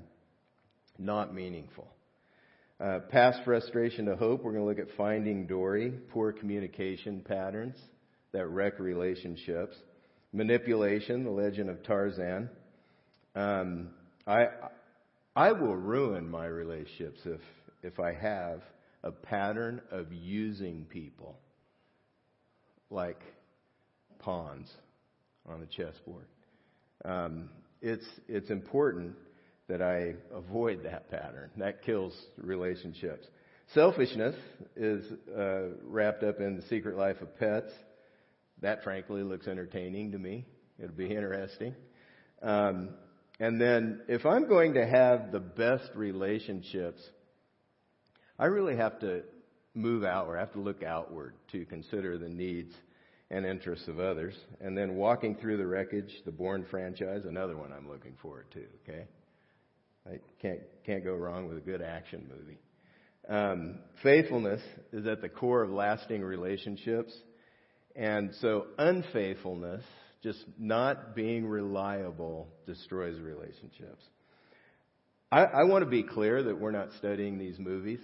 not 0.98 1.32
meaningful. 1.32 1.86
Uh, 2.80 2.98
past 3.10 3.38
frustration 3.44 4.06
to 4.06 4.16
hope, 4.16 4.42
we're 4.42 4.52
going 4.52 4.64
to 4.64 4.68
look 4.68 4.80
at 4.80 4.96
finding 4.96 5.46
Dory, 5.46 5.92
poor 6.10 6.32
communication 6.32 7.20
patterns 7.20 7.76
that 8.32 8.46
wreck 8.46 8.78
relationships, 8.78 9.76
manipulation, 10.32 11.24
the 11.24 11.30
legend 11.30 11.70
of 11.70 11.82
Tarzan. 11.82 12.48
Um, 13.34 13.90
I, 14.26 14.46
I 15.34 15.52
will 15.52 15.76
ruin 15.76 16.28
my 16.28 16.46
relationships 16.46 17.20
if, 17.24 17.40
if 17.82 18.00
I 18.00 18.12
have 18.12 18.62
a 19.02 19.10
pattern 19.10 19.80
of 19.90 20.12
using 20.12 20.86
people 20.88 21.38
like 22.90 23.20
pawns 24.18 24.70
on 25.46 25.62
a 25.62 25.66
chessboard. 25.66 26.26
Um, 27.04 27.48
it's, 27.80 28.06
it's 28.28 28.50
important 28.50 29.16
that 29.68 29.82
I 29.82 30.14
avoid 30.34 30.84
that 30.84 31.10
pattern. 31.10 31.50
That 31.56 31.82
kills 31.82 32.14
relationships. 32.36 33.26
Selfishness 33.74 34.36
is 34.76 35.04
uh, 35.36 35.74
wrapped 35.84 36.22
up 36.22 36.40
in 36.40 36.56
the 36.56 36.62
secret 36.68 36.96
life 36.96 37.20
of 37.20 37.36
pets. 37.38 37.72
That, 38.62 38.82
frankly, 38.82 39.22
looks 39.22 39.46
entertaining 39.46 40.12
to 40.12 40.18
me. 40.18 40.46
It'll 40.78 40.96
be 40.96 41.10
interesting. 41.10 41.74
Um, 42.42 42.90
and 43.38 43.60
then, 43.60 44.02
if 44.08 44.24
I'm 44.24 44.48
going 44.48 44.74
to 44.74 44.86
have 44.86 45.32
the 45.32 45.40
best 45.40 45.90
relationships, 45.94 47.00
I 48.38 48.46
really 48.46 48.76
have 48.76 48.98
to 49.00 49.22
move 49.74 50.04
outward. 50.04 50.36
I 50.36 50.40
have 50.40 50.52
to 50.52 50.60
look 50.60 50.82
outward 50.82 51.34
to 51.52 51.64
consider 51.64 52.18
the 52.18 52.28
needs 52.28 52.72
and 53.30 53.46
interests 53.46 53.88
of 53.88 53.98
others. 53.98 54.34
And 54.60 54.76
then 54.76 54.94
walking 54.96 55.36
through 55.36 55.56
the 55.56 55.66
wreckage, 55.66 56.12
the 56.24 56.32
Bourne 56.32 56.66
franchise, 56.70 57.22
another 57.26 57.56
one 57.56 57.72
I'm 57.72 57.88
looking 57.88 58.14
forward 58.20 58.46
to. 58.52 58.64
Okay, 58.84 59.06
I 60.06 60.18
can't 60.40 60.60
can't 60.84 61.04
go 61.04 61.14
wrong 61.14 61.48
with 61.48 61.56
a 61.56 61.62
good 61.62 61.82
action 61.82 62.28
movie. 62.28 62.58
Um, 63.28 63.78
faithfulness 64.02 64.60
is 64.92 65.06
at 65.06 65.22
the 65.22 65.28
core 65.28 65.62
of 65.62 65.70
lasting 65.70 66.22
relationships, 66.22 67.12
and 67.96 68.32
so 68.40 68.66
unfaithfulness, 68.78 69.82
just 70.22 70.44
not 70.58 71.14
being 71.14 71.46
reliable, 71.46 72.48
destroys 72.66 73.18
relationships. 73.18 74.02
I, 75.30 75.44
I 75.44 75.64
want 75.64 75.84
to 75.84 75.90
be 75.90 76.02
clear 76.02 76.42
that 76.42 76.60
we're 76.60 76.70
not 76.70 76.88
studying 76.98 77.38
these 77.38 77.58
movies 77.58 78.00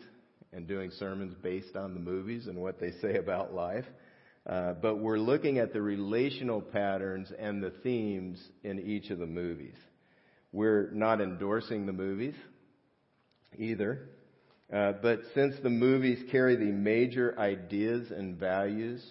and 0.52 0.66
doing 0.66 0.90
sermons 0.98 1.34
based 1.42 1.76
on 1.76 1.94
the 1.94 2.00
movies 2.00 2.46
and 2.46 2.58
what 2.58 2.80
they 2.80 2.92
say 3.02 3.16
about 3.18 3.54
life. 3.54 3.84
Uh, 4.46 4.72
but 4.72 4.98
we're 4.98 5.18
looking 5.18 5.58
at 5.58 5.74
the 5.74 5.82
relational 5.82 6.62
patterns 6.62 7.30
and 7.38 7.62
the 7.62 7.70
themes 7.82 8.42
in 8.64 8.80
each 8.80 9.10
of 9.10 9.18
the 9.18 9.26
movies. 9.26 9.74
We're 10.52 10.90
not 10.92 11.20
endorsing 11.20 11.84
the 11.84 11.92
movies 11.92 12.34
either. 13.58 14.08
Uh, 14.72 14.92
but 15.02 15.20
since 15.34 15.54
the 15.62 15.70
movies 15.70 16.18
carry 16.30 16.56
the 16.56 16.72
major 16.72 17.38
ideas 17.38 18.10
and 18.10 18.36
values 18.36 19.02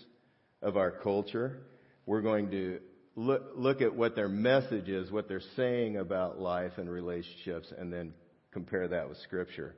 of 0.62 0.78
our 0.78 0.92
culture, 0.92 1.60
we're 2.06 2.22
going 2.22 2.52
to 2.52 2.80
look, 3.16 3.52
look 3.56 3.82
at 3.82 3.96
what 3.96 4.16
their 4.16 4.30
message 4.30 4.90
is, 4.90 5.12
what 5.12 5.28
they're 5.28 5.42
saying 5.56 5.98
about 5.98 6.40
life 6.40 6.74
and 6.78 6.90
relationships, 6.90 7.72
and 7.78 7.92
then 7.92 8.14
compare 8.52 8.88
that 8.88 9.10
with 9.10 9.18
Scripture 9.20 9.76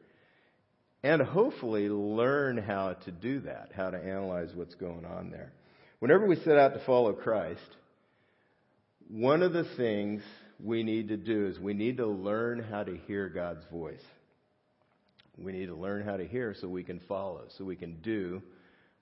and 1.03 1.21
hopefully 1.21 1.87
learn 1.87 2.57
how 2.57 2.93
to 3.05 3.11
do 3.11 3.41
that, 3.41 3.69
how 3.75 3.89
to 3.89 3.97
analyze 3.97 4.49
what's 4.53 4.75
going 4.75 5.05
on 5.05 5.31
there. 5.31 5.53
Whenever 5.99 6.25
we 6.27 6.35
set 6.37 6.57
out 6.57 6.73
to 6.73 6.85
follow 6.85 7.13
Christ, 7.13 7.61
one 9.09 9.41
of 9.41 9.53
the 9.53 9.65
things 9.77 10.21
we 10.61 10.83
need 10.83 11.07
to 11.09 11.17
do 11.17 11.47
is 11.47 11.59
we 11.59 11.73
need 11.73 11.97
to 11.97 12.07
learn 12.07 12.61
how 12.61 12.83
to 12.83 12.97
hear 13.07 13.29
God's 13.29 13.63
voice. 13.71 14.03
We 15.37 15.53
need 15.53 15.67
to 15.67 15.75
learn 15.75 16.03
how 16.03 16.17
to 16.17 16.27
hear 16.27 16.53
so 16.59 16.67
we 16.67 16.83
can 16.83 16.99
follow, 17.07 17.43
so 17.57 17.63
we 17.63 17.77
can 17.77 18.01
do 18.01 18.41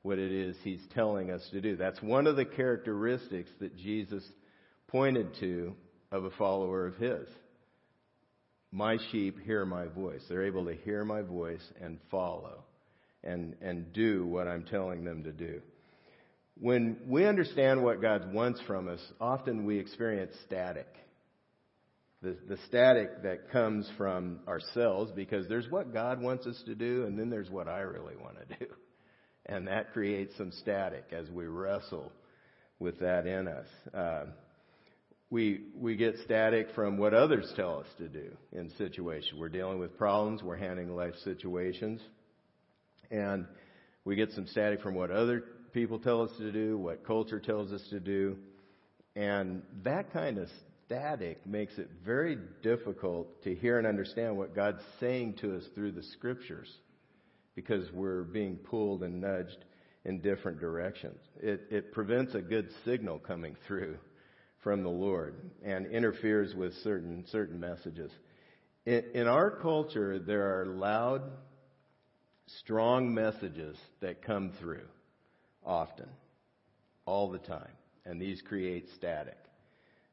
what 0.01 0.20
it 0.20 0.32
is 0.32 0.56
He's 0.63 0.84
telling 0.94 1.32
us 1.32 1.48
to 1.51 1.62
do. 1.62 1.75
That's 1.75 2.01
one 2.01 2.27
of 2.27 2.36
the 2.36 2.46
characteristics 2.46 3.50
that 3.60 3.77
Jesus 3.77 4.24
pointed 4.88 5.36
to 5.39 5.75
of 6.12 6.25
a 6.25 6.32
follower 6.32 6.88
of 6.88 6.96
His. 6.98 7.27
My 8.72 8.98
sheep 9.12 9.38
hear 9.46 9.66
my 9.66 9.88
voice. 9.88 10.22
They're 10.27 10.46
able 10.46 10.66
to 10.66 10.75
hear 10.75 11.06
my 11.06 11.22
voice 11.22 11.63
and 11.82 12.00
follow 12.12 12.63
and, 13.24 13.56
and 13.62 13.92
do 13.94 14.25
what 14.25 14.48
I'm 14.48 14.63
telling 14.63 15.04
them 15.04 15.24
to 15.24 15.32
do. 15.32 15.62
When 16.60 16.98
we 17.08 17.25
understand 17.25 17.84
what 17.84 18.01
God 18.01 18.34
wants 18.34 18.60
from 18.66 18.88
us, 18.88 19.00
often 19.22 19.66
we 19.66 19.77
experience 19.77 20.34
static. 20.46 20.88
The, 22.24 22.36
the 22.50 22.58
static 22.68 23.24
that 23.24 23.51
comes 23.51 23.88
from 23.96 24.39
ourselves 24.48 25.12
because 25.16 25.48
there's 25.48 25.70
what 25.70 25.94
God 25.94 26.20
wants 26.20 26.48
us 26.48 26.62
to 26.66 26.74
do 26.74 27.06
and 27.06 27.18
then 27.18 27.30
there's 27.30 27.50
what 27.50 27.68
I 27.68 27.82
really 27.82 28.16
want 28.16 28.38
to 28.38 28.58
do. 28.60 28.72
And 29.48 29.68
that 29.68 29.94
creates 29.94 30.36
some 30.38 30.51
static 30.51 31.06
as 31.12 31.30
we 31.30 31.46
wrestle 31.46 32.12
with 32.80 33.00
that 33.00 33.25
in 33.25 33.48
us. 33.48 33.68
Uh, 33.94 34.25
we, 35.30 35.62
we 35.75 35.96
get 35.96 36.16
static 36.24 36.68
from 36.74 36.98
what 36.98 37.13
others 37.13 37.51
tell 37.56 37.80
us 37.80 37.88
to 37.98 38.08
do 38.08 38.32
in 38.51 38.70
situations. 38.77 39.34
We're 39.38 39.50
dealing 39.50 39.80
with 39.80 39.98
problems, 39.98 40.42
we're 40.42 40.58
handling 40.58 40.96
life 40.96 41.16
situations, 41.24 42.01
and 43.12 43.46
we 44.06 44.16
get 44.16 44.32
some 44.32 44.48
static 44.48 44.82
from 44.82 44.96
what 44.96 45.12
other 45.12 45.44
people 45.74 46.00
tell 46.00 46.22
us 46.22 46.32
to 46.38 46.51
do, 46.51 46.77
what 46.77 47.06
culture 47.06 47.39
tells 47.39 47.74
us 47.74 47.86
to 47.89 48.00
do, 48.00 48.38
and 49.16 49.63
that 49.84 50.13
kind 50.13 50.38
of 50.38 50.48
static 50.86 51.46
makes 51.46 51.77
it 51.77 51.89
very 52.06 52.38
difficult 52.63 53.44
to 53.44 53.54
hear 53.54 53.77
and 53.77 53.86
understand 53.86 54.38
what 54.38 54.56
God's 54.56 54.82
saying 55.01 55.36
to 55.42 55.58
us 55.58 55.63
through 55.75 55.92
the 55.92 56.04
scriptures 56.04 56.70
because 57.58 57.92
we're 57.92 58.22
being 58.22 58.56
pulled 58.56 59.02
and 59.02 59.20
nudged 59.20 59.66
in 60.06 60.22
different 60.22 60.60
directions. 60.60 61.18
It, 61.42 61.64
it 61.72 61.92
prevents 61.92 62.36
a 62.36 62.42
good 62.42 62.70
signal 62.86 63.18
coming 63.18 63.56
through 63.66 63.98
from 64.64 64.84
the 64.84 64.90
Lord 64.90 65.34
and 65.66 65.88
interferes 65.88 66.54
with 66.54 66.72
certain 66.84 67.26
certain 67.32 67.60
messages. 67.60 68.12
In, 68.86 69.04
in 69.16 69.28
our 69.28 69.50
culture, 69.50 70.20
there 70.20 70.60
are 70.60 70.68
loud, 70.68 71.24
strong 72.60 73.12
messages 73.12 73.76
that 74.02 74.22
come 74.22 74.52
through 74.60 74.86
often, 75.66 76.08
all 77.08 77.32
the 77.32 77.40
time, 77.40 77.74
and 78.06 78.22
these 78.22 78.40
create 78.48 78.88
static. 78.96 79.40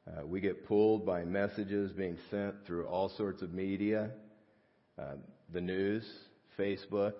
Uh, 0.07 0.25
we 0.25 0.41
get 0.41 0.67
pulled 0.67 1.05
by 1.05 1.23
messages 1.23 1.91
being 1.91 2.17
sent 2.31 2.55
through 2.65 2.87
all 2.87 3.09
sorts 3.09 3.43
of 3.43 3.53
media, 3.53 4.09
uh, 4.97 5.13
the 5.53 5.61
news, 5.61 6.03
Facebook, 6.57 7.13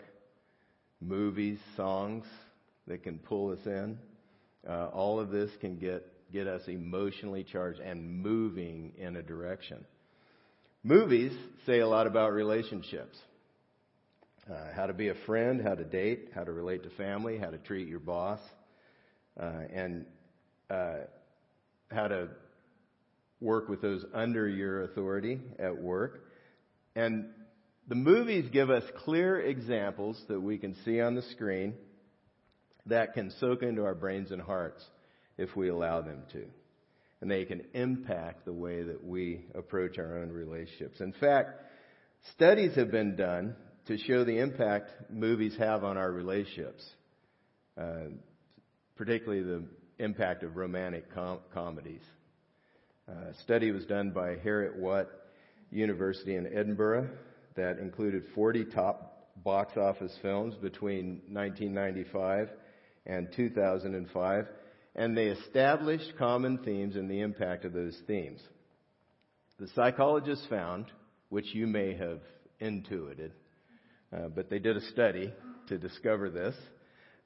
movies, 1.02 1.60
songs 1.76 2.26
that 2.88 3.04
can 3.04 3.20
pull 3.20 3.52
us 3.52 3.66
in. 3.66 3.98
Uh, 4.68 4.88
all 4.88 5.20
of 5.20 5.30
this 5.30 5.50
can 5.62 5.78
get, 5.78 6.06
get 6.32 6.48
us 6.48 6.62
emotionally 6.68 7.44
charged 7.44 7.80
and 7.80 8.22
moving 8.22 8.94
in 8.98 9.16
a 9.16 9.22
direction. 9.22 9.86
Movies 10.84 11.32
say 11.66 11.80
a 11.80 11.88
lot 11.88 12.08
about 12.08 12.34
relationships. 12.34 13.18
Uh, 14.50 14.72
how 14.76 14.86
to 14.86 14.94
be 14.94 15.08
a 15.10 15.16
friend, 15.26 15.62
how 15.62 15.74
to 15.74 15.84
date, 15.84 16.30
how 16.36 16.44
to 16.44 16.52
relate 16.52 16.84
to 16.84 16.90
family, 16.92 17.40
how 17.40 17.50
to 17.50 17.58
treat 17.58 17.88
your 17.88 18.00
boss, 18.00 18.40
uh, 19.40 19.62
and 19.74 20.06
uh, 20.70 20.98
how 21.92 22.08
to 22.08 22.28
work 23.42 23.68
with 23.68 23.82
those 23.82 24.06
under 24.14 24.48
your 24.48 24.84
authority 24.84 25.40
at 25.58 25.76
work. 25.76 26.26
And 26.96 27.30
the 27.88 27.96
movies 27.96 28.50
give 28.52 28.70
us 28.70 28.84
clear 29.04 29.40
examples 29.40 30.22
that 30.28 30.40
we 30.40 30.58
can 30.58 30.76
see 30.84 31.00
on 31.02 31.16
the 31.16 31.22
screen 31.22 31.76
that 32.88 33.14
can 33.14 33.32
soak 33.40 33.62
into 33.62 33.84
our 33.84 33.96
brains 33.96 34.32
and 34.32 34.42
hearts 34.42 34.84
if 35.38 35.56
we 35.56 35.70
allow 35.70 36.02
them 36.02 36.24
to. 36.32 36.46
And 37.22 37.30
they 37.30 37.46
can 37.46 37.62
impact 37.74 38.46
the 38.46 38.54
way 38.54 38.84
that 38.84 39.04
we 39.04 39.46
approach 39.54 39.98
our 39.98 40.20
own 40.20 40.32
relationships. 40.32 41.00
In 41.00 41.14
fact, 41.14 41.62
studies 42.34 42.76
have 42.76 42.92
been 42.92 43.16
done 43.16 43.56
to 43.88 43.98
show 43.98 44.24
the 44.24 44.40
impact 44.40 44.92
movies 45.10 45.56
have 45.58 45.84
on 45.84 45.98
our 45.98 46.12
relationships, 46.12 46.84
uh, 47.80 48.10
particularly 48.96 49.44
the 49.44 49.64
impact 50.04 50.44
of 50.44 50.56
romantic 50.56 51.14
com- 51.14 51.40
comedies. 51.54 52.02
Uh, 53.08 53.30
a 53.30 53.42
study 53.44 53.72
was 53.72 53.86
done 53.86 54.10
by 54.10 54.36
Heriot-Watt 54.36 55.08
University 55.72 56.36
in 56.36 56.48
Edinburgh 56.48 57.10
that 57.56 57.80
included 57.80 58.24
40 58.34 58.66
top 58.66 59.30
box 59.44 59.78
office 59.78 60.16
films 60.22 60.56
between 60.56 61.22
1995 61.30 62.50
and 63.06 63.28
2005, 63.36 64.48
and 64.96 65.18
they 65.18 65.28
established 65.28 66.14
common 66.18 66.58
themes 66.60 66.96
and 66.96 67.10
the 67.10 67.22
impact 67.22 67.66
of 67.66 67.74
those 67.74 67.98
themes. 68.08 68.42
The 69.60 69.68
psychologists 69.76 70.46
found, 70.50 70.86
which 71.30 71.54
you 71.54 71.68
may 71.68 71.96
have 71.96 72.20
intuited, 72.60 73.32
uh, 74.16 74.28
but 74.30 74.50
they 74.50 74.60
did 74.60 74.78
a 74.78 74.92
study 74.92 75.34
to 75.68 75.78
discover 75.78 76.30
this. 76.30 76.56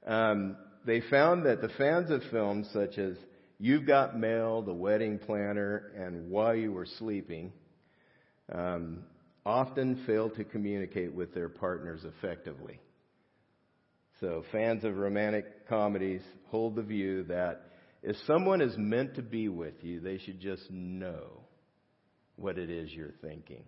Um, 0.06 0.56
they 0.86 1.02
found 1.10 1.46
that 1.46 1.60
the 1.60 1.68
fans 1.76 2.10
of 2.10 2.22
films 2.30 2.68
such 2.72 2.98
as 2.98 3.16
You've 3.58 3.86
Got 3.86 4.18
Mail, 4.18 4.62
The 4.62 4.72
Wedding 4.72 5.18
Planner, 5.18 5.92
and 5.96 6.30
While 6.30 6.54
You 6.54 6.72
Were 6.72 6.86
Sleeping 6.86 7.52
um, 8.52 9.04
often 9.44 10.02
fail 10.06 10.30
to 10.30 10.44
communicate 10.44 11.14
with 11.14 11.34
their 11.34 11.48
partners 11.48 12.04
effectively. 12.04 12.80
So, 14.20 14.44
fans 14.52 14.84
of 14.84 14.96
romantic 14.96 15.68
comedies 15.68 16.22
hold 16.48 16.76
the 16.76 16.82
view 16.82 17.24
that 17.24 17.70
if 18.02 18.16
someone 18.26 18.60
is 18.60 18.76
meant 18.76 19.14
to 19.16 19.22
be 19.22 19.48
with 19.48 19.82
you, 19.82 20.00
they 20.00 20.18
should 20.18 20.40
just 20.40 20.70
know 20.70 21.40
what 22.36 22.58
it 22.58 22.70
is 22.70 22.90
you're 22.92 23.14
thinking 23.22 23.64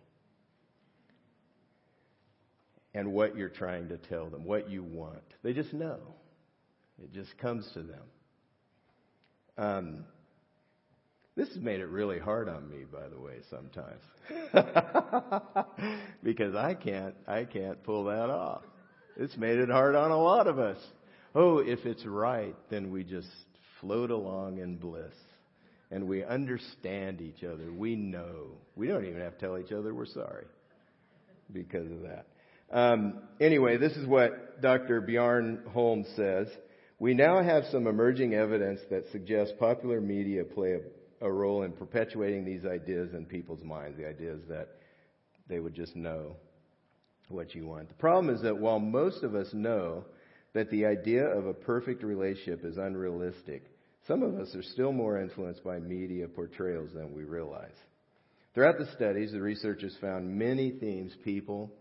and 2.95 3.13
what 3.13 3.37
you're 3.37 3.49
trying 3.49 3.89
to 3.89 3.97
tell 3.97 4.29
them, 4.29 4.45
what 4.45 4.71
you 4.71 4.83
want. 4.83 5.23
They 5.43 5.53
just 5.53 5.73
know. 5.73 5.99
It 7.03 7.13
just 7.13 7.37
comes 7.39 7.69
to 7.75 7.83
them. 7.83 8.03
Um, 9.57 10.05
this 11.37 11.49
has 11.49 11.59
made 11.59 11.81
it 11.81 11.87
really 11.87 12.19
hard 12.19 12.49
on 12.49 12.69
me, 12.69 12.85
by 12.91 13.09
the 13.09 13.19
way, 13.19 13.37
sometimes, 13.49 14.03
because 16.23 16.55
I 16.55 16.75
can't, 16.75 17.15
I 17.27 17.45
can't 17.45 17.83
pull 17.85 18.05
that 18.05 18.29
off. 18.29 18.63
It's 19.17 19.37
made 19.37 19.59
it 19.59 19.71
hard 19.71 19.95
on 19.95 20.11
a 20.11 20.19
lot 20.19 20.47
of 20.47 20.59
us. 20.59 20.79
Oh, 21.35 21.59
if 21.59 21.87
it's 21.87 22.05
right, 22.05 22.55
then 22.71 22.91
we 22.91 23.05
just 23.05 23.29
float 23.81 24.11
along 24.11 24.59
in 24.59 24.77
bliss, 24.77 25.15
and 25.91 26.07
we 26.07 26.23
understand 26.23 27.23
each 27.23 27.43
other. 27.45 27.73
We 27.73 27.97
know. 27.97 28.59
We 28.77 28.89
don't 28.89 29.07
even 29.07 29.21
have 29.21 29.39
to 29.39 29.47
tell 29.47 29.59
each 29.59 29.73
other 29.73 29.95
we're 29.95 30.07
sorry 30.07 30.45
because 31.51 31.91
of 31.91 32.03
that. 32.03 32.27
Um, 32.71 33.21
anyway, 33.41 33.77
this 33.77 33.93
is 33.93 34.07
what 34.07 34.61
Dr. 34.61 35.01
Bjorn 35.01 35.63
Holm 35.73 36.05
says. 36.17 36.49
We 36.99 37.15
now 37.15 37.43
have 37.43 37.65
some 37.71 37.87
emerging 37.87 38.35
evidence 38.35 38.81
that 38.91 39.05
suggests 39.13 39.53
popular 39.59 40.01
media 40.01 40.45
play 40.45 40.75
a, 40.75 40.81
a 41.23 41.33
role 41.33 41.63
in 41.63 41.73
perpetuating 41.73 42.45
these 42.45 42.67
ideas 42.67 43.15
in 43.15 43.25
people's 43.25 43.63
minds, 43.63 43.97
the 43.97 44.07
ideas 44.07 44.41
that 44.49 44.69
they 45.49 45.61
would 45.61 45.75
just 45.75 45.97
know 45.97 46.37
what 47.29 47.55
you 47.55 47.67
want. 47.67 47.89
The 47.89 47.95
problem 47.95 48.35
is 48.35 48.43
that 48.43 48.59
while 48.59 48.79
most 48.79 49.23
of 49.23 49.35
us 49.35 49.49
know 49.53 50.05
that 50.53 50.71
the 50.71 50.85
idea 50.85 51.25
of 51.25 51.47
a 51.47 51.55
perfect 51.55 52.03
relationship 52.03 52.65
is 52.65 52.77
unrealistic, 52.77 53.65
some 54.07 54.23
of 54.23 54.35
us 54.39 54.55
are 54.55 54.63
still 54.63 54.93
more 54.93 55.21
influenced 55.21 55.65
by 55.65 55.79
media 55.79 56.27
portrayals 56.27 56.91
than 56.93 57.15
we 57.15 57.23
realize. 57.23 57.71
Throughout 58.55 58.79
the 58.79 58.91
studies, 58.97 59.33
the 59.33 59.41
researchers 59.41 59.97
found 60.01 60.39
many 60.39 60.73
themes 60.73 61.13
people 61.25 61.73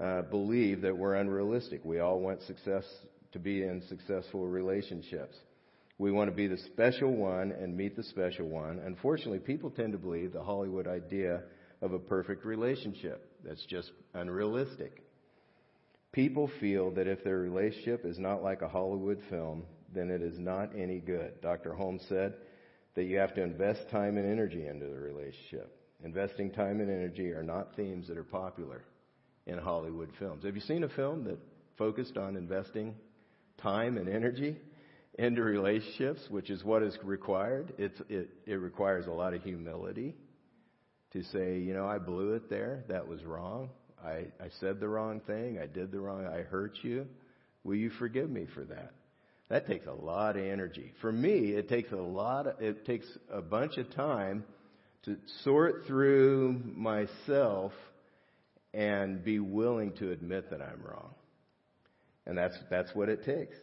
uh, 0.00 0.22
believe 0.22 0.80
that 0.80 0.96
were 0.96 1.14
unrealistic. 1.14 1.84
We 1.84 2.00
all 2.00 2.20
want 2.20 2.42
success 2.42 2.84
to 3.32 3.38
be 3.38 3.62
in 3.62 3.82
successful 3.88 4.46
relationships. 4.46 5.36
We 5.98 6.12
want 6.12 6.30
to 6.30 6.36
be 6.36 6.46
the 6.46 6.58
special 6.58 7.14
one 7.14 7.50
and 7.50 7.76
meet 7.76 7.96
the 7.96 8.04
special 8.04 8.46
one. 8.46 8.80
Unfortunately, 8.84 9.40
people 9.40 9.70
tend 9.70 9.92
to 9.92 9.98
believe 9.98 10.32
the 10.32 10.42
Hollywood 10.42 10.86
idea 10.86 11.42
of 11.82 11.92
a 11.92 11.98
perfect 11.98 12.44
relationship. 12.44 13.28
That's 13.44 13.64
just 13.66 13.90
unrealistic. 14.14 15.02
People 16.12 16.50
feel 16.60 16.92
that 16.92 17.08
if 17.08 17.22
their 17.24 17.38
relationship 17.38 18.04
is 18.04 18.18
not 18.18 18.42
like 18.42 18.62
a 18.62 18.68
Hollywood 18.68 19.20
film, 19.28 19.64
then 19.92 20.10
it 20.10 20.22
is 20.22 20.38
not 20.38 20.70
any 20.76 21.00
good. 21.00 21.40
Dr. 21.42 21.74
Holmes 21.74 22.02
said 22.08 22.34
that 22.94 23.04
you 23.04 23.18
have 23.18 23.34
to 23.34 23.42
invest 23.42 23.88
time 23.90 24.16
and 24.16 24.30
energy 24.30 24.66
into 24.66 24.86
the 24.86 24.98
relationship. 24.98 25.74
Investing 26.04 26.50
time 26.52 26.80
and 26.80 26.90
energy 26.90 27.32
are 27.32 27.42
not 27.42 27.74
themes 27.74 28.06
that 28.06 28.16
are 28.16 28.24
popular 28.24 28.84
in 29.46 29.58
Hollywood 29.58 30.10
films. 30.18 30.44
Have 30.44 30.54
you 30.54 30.60
seen 30.62 30.84
a 30.84 30.88
film 30.88 31.24
that 31.24 31.38
focused 31.76 32.16
on 32.16 32.36
investing 32.36 32.94
time 33.60 33.96
and 33.96 34.08
energy 34.08 34.56
into 35.18 35.42
relationships, 35.42 36.20
which 36.30 36.48
is 36.48 36.64
what 36.64 36.82
is 36.82 36.96
required? 37.02 37.74
It's, 37.76 38.00
it, 38.08 38.30
it 38.46 38.54
requires 38.54 39.06
a 39.06 39.10
lot 39.10 39.34
of 39.34 39.42
humility 39.42 40.14
to 41.12 41.22
say, 41.24 41.58
you 41.58 41.74
know, 41.74 41.86
I 41.86 41.98
blew 41.98 42.34
it 42.34 42.48
there. 42.48 42.84
That 42.88 43.08
was 43.08 43.24
wrong. 43.24 43.70
I, 44.02 44.26
I 44.40 44.48
said 44.60 44.78
the 44.78 44.88
wrong 44.88 45.20
thing. 45.26 45.58
I 45.60 45.66
did 45.66 45.90
the 45.90 45.98
wrong. 45.98 46.24
I 46.24 46.42
hurt 46.42 46.78
you. 46.82 47.06
Will 47.64 47.74
you 47.74 47.90
forgive 47.90 48.30
me 48.30 48.46
for 48.54 48.64
that? 48.64 48.92
That 49.48 49.66
takes 49.66 49.86
a 49.86 49.92
lot 49.92 50.36
of 50.36 50.44
energy. 50.44 50.92
For 51.00 51.10
me, 51.10 51.52
it 51.52 51.68
takes 51.68 51.90
a 51.90 51.96
lot. 51.96 52.46
Of, 52.46 52.60
it 52.60 52.84
takes 52.86 53.06
a 53.32 53.40
bunch 53.40 53.76
of 53.76 53.92
time 53.94 54.44
to 55.04 55.16
sort 55.42 55.84
through 55.86 56.60
myself 56.76 57.72
and 58.72 59.24
be 59.24 59.40
willing 59.40 59.92
to 59.94 60.12
admit 60.12 60.50
that 60.50 60.60
I'm 60.60 60.82
wrong. 60.82 61.14
And 62.26 62.36
that's, 62.36 62.56
that's 62.70 62.94
what 62.94 63.08
it 63.08 63.24
takes. 63.24 63.56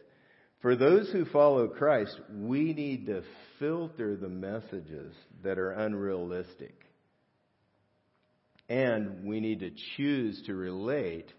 For 0.66 0.74
those 0.74 1.08
who 1.12 1.24
follow 1.26 1.68
Christ, 1.68 2.18
we 2.28 2.72
need 2.72 3.06
to 3.06 3.22
filter 3.60 4.16
the 4.16 4.28
messages 4.28 5.14
that 5.44 5.60
are 5.60 5.70
unrealistic. 5.70 6.74
And 8.68 9.24
we 9.24 9.38
need 9.38 9.60
to 9.60 9.70
choose 9.96 10.42
to 10.46 10.56
relate 10.56 11.32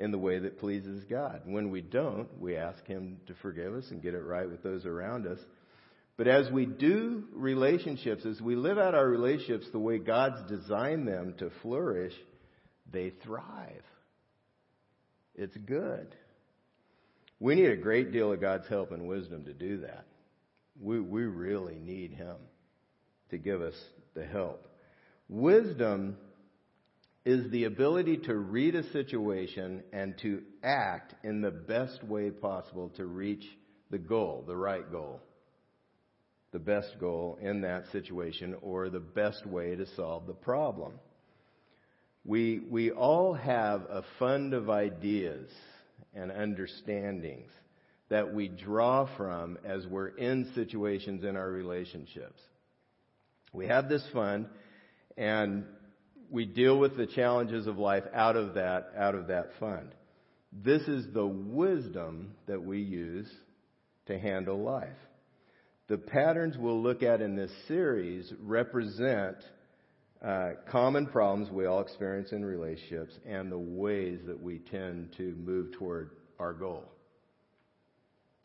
in 0.00 0.10
the 0.10 0.18
way 0.18 0.40
that 0.40 0.58
pleases 0.58 1.04
God. 1.04 1.42
When 1.44 1.70
we 1.70 1.80
don't, 1.80 2.26
we 2.40 2.56
ask 2.56 2.84
Him 2.84 3.18
to 3.28 3.34
forgive 3.34 3.72
us 3.72 3.84
and 3.92 4.02
get 4.02 4.14
it 4.14 4.24
right 4.24 4.50
with 4.50 4.64
those 4.64 4.84
around 4.84 5.28
us. 5.28 5.38
But 6.16 6.26
as 6.26 6.50
we 6.50 6.66
do 6.66 7.22
relationships, 7.34 8.26
as 8.26 8.40
we 8.40 8.56
live 8.56 8.78
out 8.78 8.96
our 8.96 9.08
relationships 9.08 9.66
the 9.70 9.78
way 9.78 9.98
God's 9.98 10.42
designed 10.50 11.06
them 11.06 11.36
to 11.38 11.52
flourish, 11.62 12.14
they 12.90 13.10
thrive. 13.22 13.84
It's 15.36 15.56
good. 15.56 16.16
We 17.42 17.56
need 17.56 17.70
a 17.70 17.76
great 17.76 18.12
deal 18.12 18.32
of 18.32 18.40
God's 18.40 18.68
help 18.68 18.92
and 18.92 19.08
wisdom 19.08 19.46
to 19.46 19.52
do 19.52 19.78
that. 19.78 20.04
We, 20.80 21.00
we 21.00 21.24
really 21.24 21.74
need 21.74 22.12
Him 22.12 22.36
to 23.30 23.36
give 23.36 23.60
us 23.60 23.74
the 24.14 24.24
help. 24.24 24.68
Wisdom 25.28 26.16
is 27.24 27.50
the 27.50 27.64
ability 27.64 28.18
to 28.18 28.34
read 28.36 28.76
a 28.76 28.88
situation 28.92 29.82
and 29.92 30.16
to 30.18 30.42
act 30.62 31.16
in 31.24 31.40
the 31.40 31.50
best 31.50 32.04
way 32.04 32.30
possible 32.30 32.90
to 32.90 33.06
reach 33.06 33.44
the 33.90 33.98
goal, 33.98 34.44
the 34.46 34.56
right 34.56 34.88
goal, 34.92 35.20
the 36.52 36.60
best 36.60 36.96
goal 37.00 37.40
in 37.42 37.62
that 37.62 37.90
situation, 37.90 38.54
or 38.62 38.88
the 38.88 39.00
best 39.00 39.44
way 39.46 39.74
to 39.74 39.86
solve 39.96 40.28
the 40.28 40.32
problem. 40.32 40.92
We, 42.24 42.60
we 42.70 42.92
all 42.92 43.34
have 43.34 43.80
a 43.90 44.04
fund 44.20 44.54
of 44.54 44.70
ideas 44.70 45.50
and 46.14 46.30
understandings 46.30 47.50
that 48.08 48.34
we 48.34 48.48
draw 48.48 49.08
from 49.16 49.58
as 49.64 49.86
we're 49.86 50.08
in 50.08 50.50
situations 50.54 51.24
in 51.24 51.36
our 51.36 51.50
relationships. 51.50 52.40
We 53.52 53.66
have 53.68 53.88
this 53.88 54.04
fund 54.12 54.46
and 55.16 55.64
we 56.30 56.44
deal 56.46 56.78
with 56.78 56.96
the 56.96 57.06
challenges 57.06 57.66
of 57.66 57.78
life 57.78 58.04
out 58.14 58.36
of 58.36 58.54
that, 58.54 58.92
out 58.96 59.14
of 59.14 59.28
that 59.28 59.50
fund. 59.60 59.94
This 60.52 60.82
is 60.82 61.06
the 61.12 61.26
wisdom 61.26 62.34
that 62.46 62.62
we 62.62 62.80
use 62.80 63.30
to 64.06 64.18
handle 64.18 64.62
life. 64.62 64.88
The 65.88 65.98
patterns 65.98 66.56
we'll 66.58 66.82
look 66.82 67.02
at 67.02 67.20
in 67.20 67.36
this 67.36 67.50
series 67.68 68.32
represent 68.42 69.36
uh, 70.24 70.50
common 70.70 71.06
problems 71.06 71.50
we 71.50 71.66
all 71.66 71.80
experience 71.80 72.32
in 72.32 72.44
relationships 72.44 73.14
and 73.26 73.50
the 73.50 73.58
ways 73.58 74.20
that 74.26 74.40
we 74.40 74.58
tend 74.58 75.12
to 75.16 75.34
move 75.44 75.72
toward 75.72 76.10
our 76.38 76.52
goal. 76.52 76.84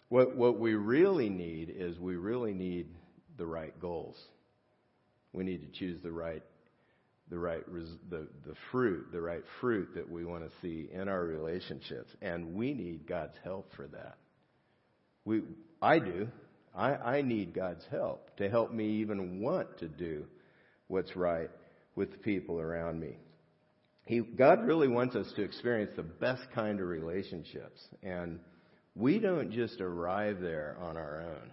What, 0.09 0.35
what 0.35 0.59
we 0.59 0.73
really 0.73 1.29
need 1.29 1.73
is 1.75 1.99
we 1.99 2.15
really 2.15 2.53
need 2.53 2.87
the 3.37 3.45
right 3.45 3.79
goals. 3.79 4.17
We 5.33 5.43
need 5.43 5.61
to 5.61 5.79
choose 5.79 6.01
the 6.01 6.11
right 6.11 6.43
the 7.29 7.37
right 7.37 7.65
the 8.09 8.25
the 8.45 8.55
fruit, 8.71 9.11
the 9.11 9.19
right 9.19 9.43
fruit 9.59 9.89
that 9.95 10.09
we 10.09 10.23
want 10.23 10.45
to 10.45 10.51
see 10.61 10.89
in 10.93 11.09
our 11.09 11.23
relationships, 11.25 12.09
and 12.21 12.55
we 12.55 12.73
need 12.73 13.05
God's 13.05 13.35
help 13.43 13.69
for 13.75 13.85
that. 13.87 14.15
We, 15.25 15.41
I 15.81 15.99
do. 15.99 16.29
I, 16.73 16.95
I 16.95 17.21
need 17.21 17.53
God's 17.53 17.83
help 17.91 18.37
to 18.37 18.49
help 18.49 18.71
me 18.71 19.01
even 19.01 19.41
want 19.41 19.77
to 19.79 19.89
do 19.89 20.23
what's 20.87 21.15
right 21.17 21.49
with 21.97 22.11
the 22.11 22.17
people 22.19 22.61
around 22.61 23.01
me. 23.01 23.17
He, 24.05 24.21
God 24.21 24.65
really 24.65 24.87
wants 24.87 25.15
us 25.15 25.29
to 25.35 25.41
experience 25.41 25.91
the 25.97 26.03
best 26.03 26.43
kind 26.55 26.79
of 26.79 26.87
relationships, 26.87 27.81
and 28.01 28.39
we 28.95 29.19
don't 29.19 29.51
just 29.51 29.81
arrive 29.81 30.39
there 30.39 30.77
on 30.79 30.95
our 30.95 31.23
own. 31.23 31.51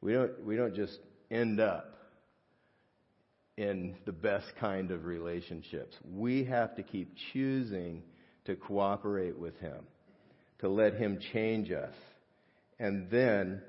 We 0.00 0.14
don't, 0.14 0.44
we 0.44 0.56
don't 0.56 0.74
just 0.74 0.98
end 1.30 1.60
up 1.60 1.94
in 3.56 3.94
the 4.06 4.12
best 4.12 4.46
kind 4.58 4.90
of 4.90 5.04
relationships. 5.04 5.94
We 6.10 6.44
have 6.44 6.74
to 6.76 6.82
keep 6.82 7.14
choosing 7.32 8.02
to 8.46 8.56
cooperate 8.56 9.38
with 9.38 9.56
Him, 9.60 9.84
to 10.60 10.68
let 10.68 10.94
Him 10.94 11.20
change 11.32 11.70
us. 11.70 11.94
And 12.78 13.10
then 13.10 13.60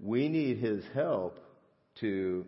we 0.00 0.28
need 0.28 0.58
His 0.58 0.84
help 0.92 1.38
to 2.00 2.44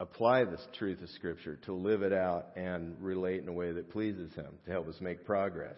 apply 0.00 0.44
the 0.44 0.58
truth 0.78 1.02
of 1.02 1.08
Scripture, 1.10 1.56
to 1.66 1.72
live 1.72 2.02
it 2.02 2.12
out 2.12 2.48
and 2.56 2.96
relate 3.00 3.42
in 3.42 3.48
a 3.48 3.52
way 3.52 3.72
that 3.72 3.90
pleases 3.90 4.32
Him, 4.34 4.58
to 4.64 4.70
help 4.70 4.88
us 4.88 5.00
make 5.00 5.24
progress. 5.24 5.76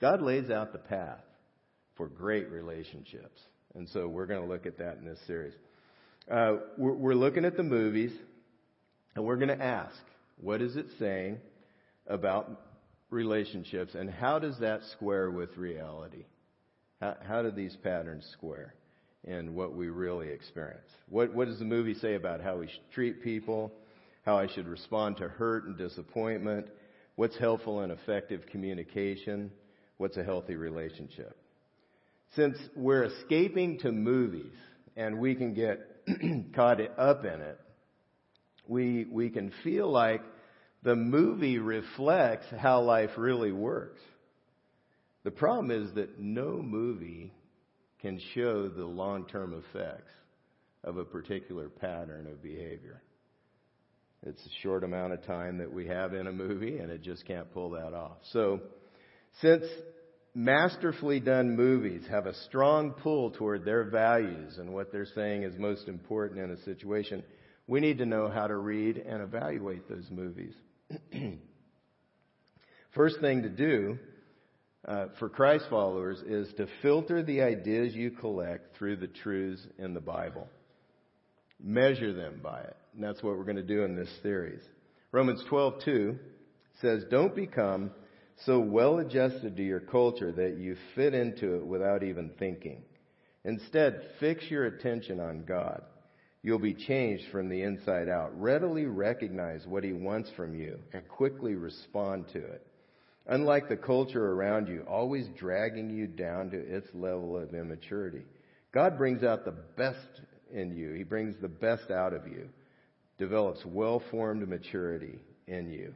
God 0.00 0.22
lays 0.22 0.50
out 0.50 0.72
the 0.72 0.78
path 0.78 1.24
for 1.96 2.06
great 2.06 2.50
relationships. 2.50 3.40
And 3.74 3.88
so 3.88 4.06
we're 4.08 4.26
going 4.26 4.42
to 4.42 4.48
look 4.48 4.66
at 4.66 4.78
that 4.78 4.98
in 4.98 5.04
this 5.04 5.18
series. 5.26 5.54
Uh, 6.30 6.56
we're, 6.76 6.92
we're 6.92 7.14
looking 7.14 7.44
at 7.44 7.56
the 7.56 7.62
movies. 7.62 8.12
And 9.16 9.24
we're 9.24 9.36
going 9.36 9.48
to 9.48 9.64
ask, 9.64 9.96
what 10.38 10.60
is 10.60 10.76
it 10.76 10.86
saying 10.98 11.38
about 12.06 12.50
relationships 13.08 13.94
and 13.94 14.10
how 14.10 14.38
does 14.38 14.58
that 14.60 14.82
square 14.92 15.30
with 15.30 15.56
reality? 15.56 16.26
How, 17.00 17.16
how 17.26 17.42
do 17.42 17.50
these 17.50 17.74
patterns 17.82 18.28
square 18.32 18.74
in 19.26 19.54
what 19.54 19.74
we 19.74 19.88
really 19.88 20.28
experience? 20.28 20.88
What, 21.08 21.34
what 21.34 21.48
does 21.48 21.58
the 21.58 21.64
movie 21.64 21.94
say 21.94 22.14
about 22.14 22.40
how 22.40 22.58
we 22.58 22.68
should 22.68 22.90
treat 22.92 23.22
people? 23.22 23.72
How 24.24 24.38
I 24.38 24.46
should 24.48 24.66
respond 24.66 25.18
to 25.18 25.28
hurt 25.28 25.64
and 25.64 25.76
disappointment? 25.76 26.68
What's 27.16 27.36
helpful 27.38 27.80
and 27.80 27.92
effective 27.92 28.42
communication? 28.50 29.50
What's 29.98 30.16
a 30.16 30.24
healthy 30.24 30.56
relationship? 30.56 31.36
Since 32.34 32.58
we're 32.74 33.04
escaping 33.04 33.78
to 33.80 33.92
movies 33.92 34.52
and 34.96 35.18
we 35.18 35.34
can 35.34 35.54
get 35.54 35.80
caught 36.54 36.80
up 36.98 37.24
in 37.24 37.40
it, 37.40 37.60
we, 38.68 39.06
we 39.10 39.30
can 39.30 39.52
feel 39.62 39.90
like 39.90 40.22
the 40.82 40.96
movie 40.96 41.58
reflects 41.58 42.46
how 42.56 42.80
life 42.82 43.10
really 43.16 43.52
works. 43.52 44.00
The 45.24 45.30
problem 45.30 45.70
is 45.70 45.94
that 45.94 46.20
no 46.20 46.62
movie 46.62 47.32
can 48.06 48.20
show 48.34 48.68
the 48.68 48.84
long 48.84 49.26
term 49.26 49.52
effects 49.52 50.12
of 50.84 50.96
a 50.96 51.04
particular 51.04 51.68
pattern 51.68 52.28
of 52.28 52.40
behavior. 52.40 53.02
It's 54.22 54.40
a 54.46 54.62
short 54.62 54.84
amount 54.84 55.12
of 55.12 55.24
time 55.26 55.58
that 55.58 55.72
we 55.72 55.88
have 55.88 56.14
in 56.14 56.28
a 56.28 56.32
movie, 56.32 56.78
and 56.78 56.88
it 56.90 57.02
just 57.02 57.26
can't 57.26 57.52
pull 57.52 57.70
that 57.70 57.94
off. 57.94 58.18
So, 58.32 58.60
since 59.40 59.64
masterfully 60.34 61.18
done 61.18 61.56
movies 61.56 62.04
have 62.08 62.26
a 62.26 62.34
strong 62.44 62.92
pull 62.92 63.32
toward 63.32 63.64
their 63.64 63.82
values 63.90 64.56
and 64.58 64.72
what 64.72 64.92
they're 64.92 65.08
saying 65.14 65.42
is 65.42 65.58
most 65.58 65.88
important 65.88 66.38
in 66.40 66.52
a 66.52 66.62
situation, 66.62 67.24
we 67.66 67.80
need 67.80 67.98
to 67.98 68.06
know 68.06 68.28
how 68.28 68.46
to 68.46 68.56
read 68.56 68.98
and 68.98 69.20
evaluate 69.20 69.88
those 69.88 70.06
movies. 70.12 70.54
First 72.94 73.20
thing 73.20 73.42
to 73.42 73.48
do 73.48 73.98
uh, 74.86 75.06
for 75.18 75.28
Christ 75.28 75.64
followers 75.68 76.22
is 76.26 76.52
to 76.54 76.68
filter 76.80 77.22
the 77.22 77.42
ideas 77.42 77.94
you 77.94 78.12
collect 78.12 78.76
through 78.76 78.96
the 78.96 79.08
truths 79.08 79.66
in 79.78 79.94
the 79.94 80.00
Bible. 80.00 80.48
Measure 81.60 82.12
them 82.12 82.40
by 82.42 82.60
it. 82.60 82.76
And 82.94 83.02
that's 83.02 83.22
what 83.22 83.36
we're 83.36 83.44
going 83.44 83.56
to 83.56 83.62
do 83.62 83.82
in 83.82 83.96
this 83.96 84.10
series. 84.22 84.62
Romans 85.10 85.42
12:2 85.50 86.18
says, 86.80 87.04
"Don't 87.10 87.34
become 87.34 87.90
so 88.44 88.60
well 88.60 88.98
adjusted 88.98 89.56
to 89.56 89.62
your 89.62 89.80
culture 89.80 90.30
that 90.30 90.58
you 90.58 90.76
fit 90.94 91.14
into 91.14 91.56
it 91.56 91.66
without 91.66 92.02
even 92.02 92.30
thinking. 92.38 92.84
Instead, 93.44 94.02
fix 94.20 94.48
your 94.50 94.66
attention 94.66 95.20
on 95.20 95.44
God." 95.44 95.82
You'll 96.42 96.60
be 96.60 96.74
changed 96.74 97.24
from 97.32 97.48
the 97.48 97.62
inside 97.62 98.08
out. 98.08 98.40
Readily 98.40 98.86
recognize 98.86 99.66
what 99.66 99.82
He 99.82 99.92
wants 99.92 100.30
from 100.36 100.54
you 100.54 100.78
and 100.92 101.08
quickly 101.08 101.56
respond 101.56 102.28
to 102.34 102.38
it. 102.38 102.64
Unlike 103.28 103.68
the 103.68 103.76
culture 103.76 104.32
around 104.32 104.68
you, 104.68 104.84
always 104.88 105.26
dragging 105.36 105.90
you 105.90 106.06
down 106.06 106.50
to 106.50 106.56
its 106.58 106.86
level 106.94 107.36
of 107.36 107.54
immaturity. 107.54 108.22
God 108.72 108.96
brings 108.96 109.24
out 109.24 109.44
the 109.44 109.54
best 109.76 109.98
in 110.52 110.76
you. 110.76 110.92
He 110.92 111.02
brings 111.02 111.34
the 111.40 111.48
best 111.48 111.90
out 111.90 112.12
of 112.12 112.28
you. 112.28 112.48
Develops 113.18 113.64
well-formed 113.64 114.46
maturity 114.48 115.18
in 115.46 115.72
you. 115.72 115.94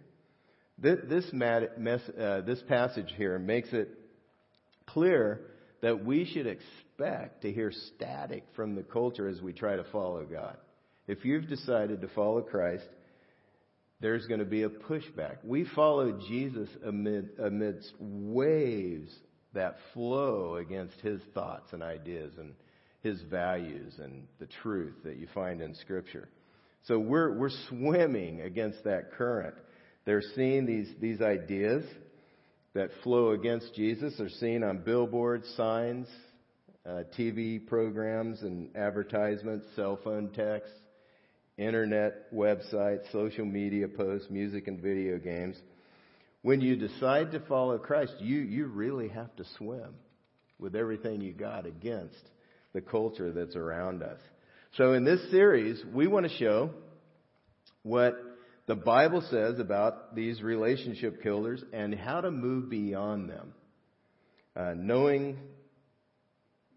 This, 0.79 1.25
uh, 1.33 2.41
this 2.41 2.63
passage 2.67 3.13
here 3.17 3.39
makes 3.39 3.69
it 3.73 3.91
clear 4.87 5.43
that 5.83 6.05
we 6.05 6.25
should 6.25 6.47
expect 6.47 7.43
to 7.43 7.53
hear 7.53 7.71
static 7.95 8.45
from 8.57 8.75
the 8.75 8.83
culture 8.83 9.29
as 9.29 9.41
we 9.41 9.53
try 9.53 9.77
to 9.77 9.85
follow 9.85 10.25
God. 10.25 10.57
If 11.07 11.25
you've 11.25 11.49
decided 11.49 12.01
to 12.01 12.09
follow 12.09 12.41
Christ, 12.41 12.85
there's 14.01 14.27
going 14.27 14.41
to 14.41 14.47
be 14.47 14.63
a 14.63 14.69
pushback. 14.69 15.37
We 15.45 15.67
follow 15.75 16.19
Jesus 16.29 16.69
amid, 16.85 17.31
amidst 17.39 17.93
waves 17.99 19.13
that 19.53 19.77
flow 19.93 20.57
against 20.57 20.99
his 21.01 21.21
thoughts 21.35 21.73
and 21.73 21.83
ideas 21.83 22.33
and 22.39 22.55
his 23.03 23.21
values 23.31 23.95
and 23.99 24.27
the 24.39 24.49
truth 24.63 24.95
that 25.05 25.17
you 25.17 25.27
find 25.35 25.61
in 25.61 25.75
Scripture. 25.75 26.29
So 26.85 26.99
we're, 26.99 27.37
we're 27.37 27.51
swimming 27.69 28.41
against 28.41 28.85
that 28.85 29.13
current. 29.13 29.55
They're 30.07 30.23
seeing 30.35 30.67
these, 30.67 30.89
these 31.01 31.21
ideas 31.21 31.85
that 32.75 32.91
flow 33.03 33.31
against 33.31 33.75
Jesus 33.75 34.15
They're 34.19 34.29
seen 34.29 34.63
on 34.63 34.79
billboards, 34.79 35.47
signs, 35.57 36.07
uh, 36.87 37.03
TV 37.19 37.65
programs 37.67 38.41
and 38.43 38.75
advertisements, 38.77 39.67
cell 39.77 39.99
phone 40.03 40.31
texts, 40.31 40.75
internet 41.61 42.33
websites, 42.33 43.11
social 43.13 43.45
media 43.45 43.87
posts, 43.87 44.29
music 44.31 44.67
and 44.67 44.81
video 44.81 45.19
games. 45.19 45.57
When 46.43 46.61
you 46.61 46.77
decide 46.77 47.33
to 47.33 47.41
follow 47.41 47.77
Christ, 47.79 48.15
you, 48.19 48.39
you 48.39 48.67
really 48.67 49.09
have 49.09 49.35
to 49.37 49.45
swim 49.59 49.95
with 50.59 50.75
everything 50.75 51.21
you 51.21 51.33
got 51.33 51.67
against 51.67 52.23
the 52.73 52.81
culture 52.81 53.31
that's 53.33 53.57
around 53.57 54.03
us. 54.03 54.19
So 54.77 54.95
in 54.95 55.05
this 55.05 55.21
series, 55.31 55.83
we 55.93 56.07
want 56.07 56.27
to 56.31 56.37
show 56.39 56.71
what 57.83 58.15
the 58.67 58.77
Bible 58.77 59.23
says 59.31 59.59
about 59.59 60.15
these 60.15 60.43
relationship 60.43 61.23
killers 61.23 61.63
and 61.73 61.95
how 61.95 62.21
to 62.21 62.31
move 62.31 62.71
beyond 62.71 63.29
them. 63.29 63.53
Uh, 64.57 64.75
knowing 64.77 65.37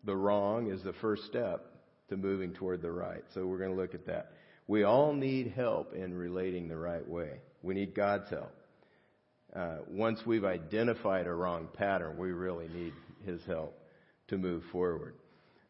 the 0.03 0.15
wrong 0.15 0.71
is 0.71 0.81
the 0.83 0.93
first 1.01 1.23
step 1.25 1.65
to 2.09 2.17
moving 2.17 2.53
toward 2.53 2.81
the 2.81 2.91
right. 2.91 3.23
So 3.33 3.45
we're 3.45 3.59
going 3.59 3.75
to 3.75 3.79
look 3.79 3.93
at 3.93 4.07
that. 4.07 4.31
We 4.67 4.83
all 4.83 5.13
need 5.13 5.53
help 5.55 5.93
in 5.93 6.13
relating 6.13 6.67
the 6.67 6.77
right 6.77 7.07
way. 7.07 7.39
We 7.61 7.73
need 7.73 7.95
God's 7.95 8.29
help. 8.29 8.51
Uh, 9.55 9.77
once 9.87 10.19
we've 10.25 10.45
identified 10.45 11.27
a 11.27 11.33
wrong 11.33 11.67
pattern, 11.73 12.17
we 12.17 12.31
really 12.31 12.67
need 12.69 12.93
His 13.25 13.41
help 13.45 13.77
to 14.29 14.37
move 14.37 14.63
forward. 14.71 15.15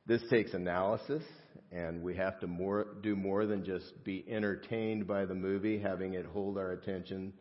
This 0.06 0.22
takes 0.30 0.54
analysis 0.54 1.24
and 1.72 2.04
we 2.04 2.16
have 2.16 2.40
to 2.40 2.48
more, 2.48 2.88
do 3.02 3.16
more 3.16 3.46
than 3.46 3.66
just 3.66 4.04
be 4.04 4.24
entertained 4.30 5.08
by 5.08 5.26
the 5.26 5.34
movie, 5.34 5.80
having 5.80 6.14
it 6.14 6.26
hold 6.26 6.58
our 6.58 6.72
attention. 6.72 7.34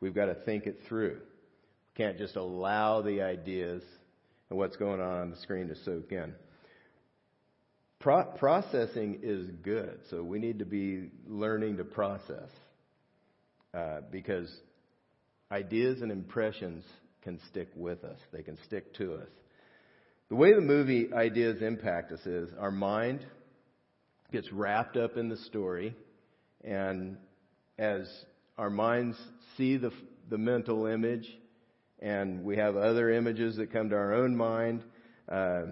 We've 0.00 0.14
got 0.14 0.26
to 0.26 0.34
think 0.46 0.66
it 0.66 0.80
through. 0.88 1.18
We 1.18 2.04
can't 2.04 2.16
just 2.16 2.36
allow 2.36 3.02
the 3.02 3.22
ideas 3.22 3.82
and 4.48 4.58
what's 4.58 4.76
going 4.76 5.00
on 5.00 5.20
on 5.20 5.30
the 5.30 5.36
screen 5.38 5.68
to 5.68 5.76
soak 5.84 6.12
in. 6.12 6.34
Pro- 8.00 8.24
processing 8.24 9.20
is 9.22 9.46
good, 9.62 10.00
so 10.08 10.22
we 10.22 10.38
need 10.38 10.60
to 10.60 10.64
be 10.64 11.10
learning 11.26 11.76
to 11.76 11.84
process 11.84 12.48
uh, 13.74 14.00
because 14.10 14.50
ideas 15.52 16.00
and 16.00 16.10
impressions 16.10 16.82
can 17.22 17.38
stick 17.50 17.68
with 17.76 18.02
us. 18.04 18.16
They 18.32 18.42
can 18.42 18.56
stick 18.64 18.94
to 18.94 19.16
us. 19.16 19.28
The 20.30 20.36
way 20.36 20.54
the 20.54 20.62
movie 20.62 21.12
ideas 21.12 21.60
impact 21.60 22.10
us 22.12 22.24
is 22.24 22.48
our 22.58 22.70
mind 22.70 23.20
gets 24.32 24.50
wrapped 24.50 24.96
up 24.96 25.18
in 25.18 25.28
the 25.28 25.36
story, 25.36 25.94
and 26.64 27.18
as 27.78 28.08
our 28.56 28.70
minds 28.70 29.18
see 29.58 29.76
the, 29.76 29.90
the 30.30 30.38
mental 30.38 30.86
image, 30.86 31.28
and 31.98 32.44
we 32.44 32.56
have 32.56 32.76
other 32.76 33.10
images 33.10 33.56
that 33.56 33.72
come 33.72 33.90
to 33.90 33.96
our 33.96 34.14
own 34.14 34.34
mind, 34.34 34.84
uh, 35.28 35.62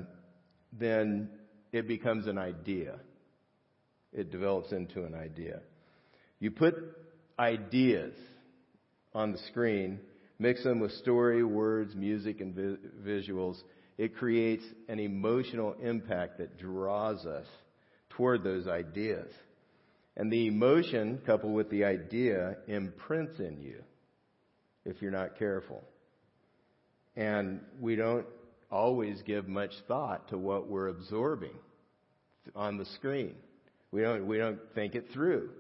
then 0.73 1.31
it 1.73 1.87
becomes 1.87 2.27
an 2.27 2.39
idea. 2.39 2.99
It 4.13 4.31
develops 4.31 4.73
into 4.73 5.05
an 5.05 5.15
idea. 5.15 5.61
You 6.41 6.51
put 6.51 6.75
ideas 7.39 8.15
on 9.15 9.33
the 9.33 9.39
screen, 9.51 10.01
mix 10.39 10.63
them 10.65 10.81
with 10.81 10.93
story, 10.93 11.43
words, 11.45 11.95
music, 11.95 12.41
and 12.41 12.55
vi- 12.55 12.89
visuals. 13.07 13.57
It 13.97 14.17
creates 14.17 14.65
an 14.89 14.99
emotional 14.99 15.75
impact 15.83 16.39
that 16.39 16.59
draws 16.59 17.27
us 17.27 17.47
toward 18.11 18.45
those 18.45 18.67
ideas. 18.67 19.31
And 20.17 20.33
the 20.33 20.47
emotion, 20.47 21.21
coupled 21.27 21.55
with 21.55 21.71
the 21.71 21.85
idea, 21.85 22.57
imprints 22.67 23.39
in 23.39 23.61
you 23.61 23.83
if 24.85 25.01
you're 25.03 25.11
not 25.11 25.39
careful. 25.39 25.85
And 27.17 27.61
we 27.81 27.97
don't 27.97 28.27
always 28.71 29.21
give 29.23 29.49
much 29.49 29.73
thought 29.87 30.29
to 30.29 30.39
what 30.39 30.69
we're 30.69 30.89
absorbing 30.89 31.57
on 32.55 32.79
the 32.79 32.85
screen. 32.97 33.35
We 33.91 34.03
don't, 34.03 34.27
we 34.27 34.39
don't 34.39 34.61
think 34.75 34.95
it 34.95 35.07
through. 35.13 35.51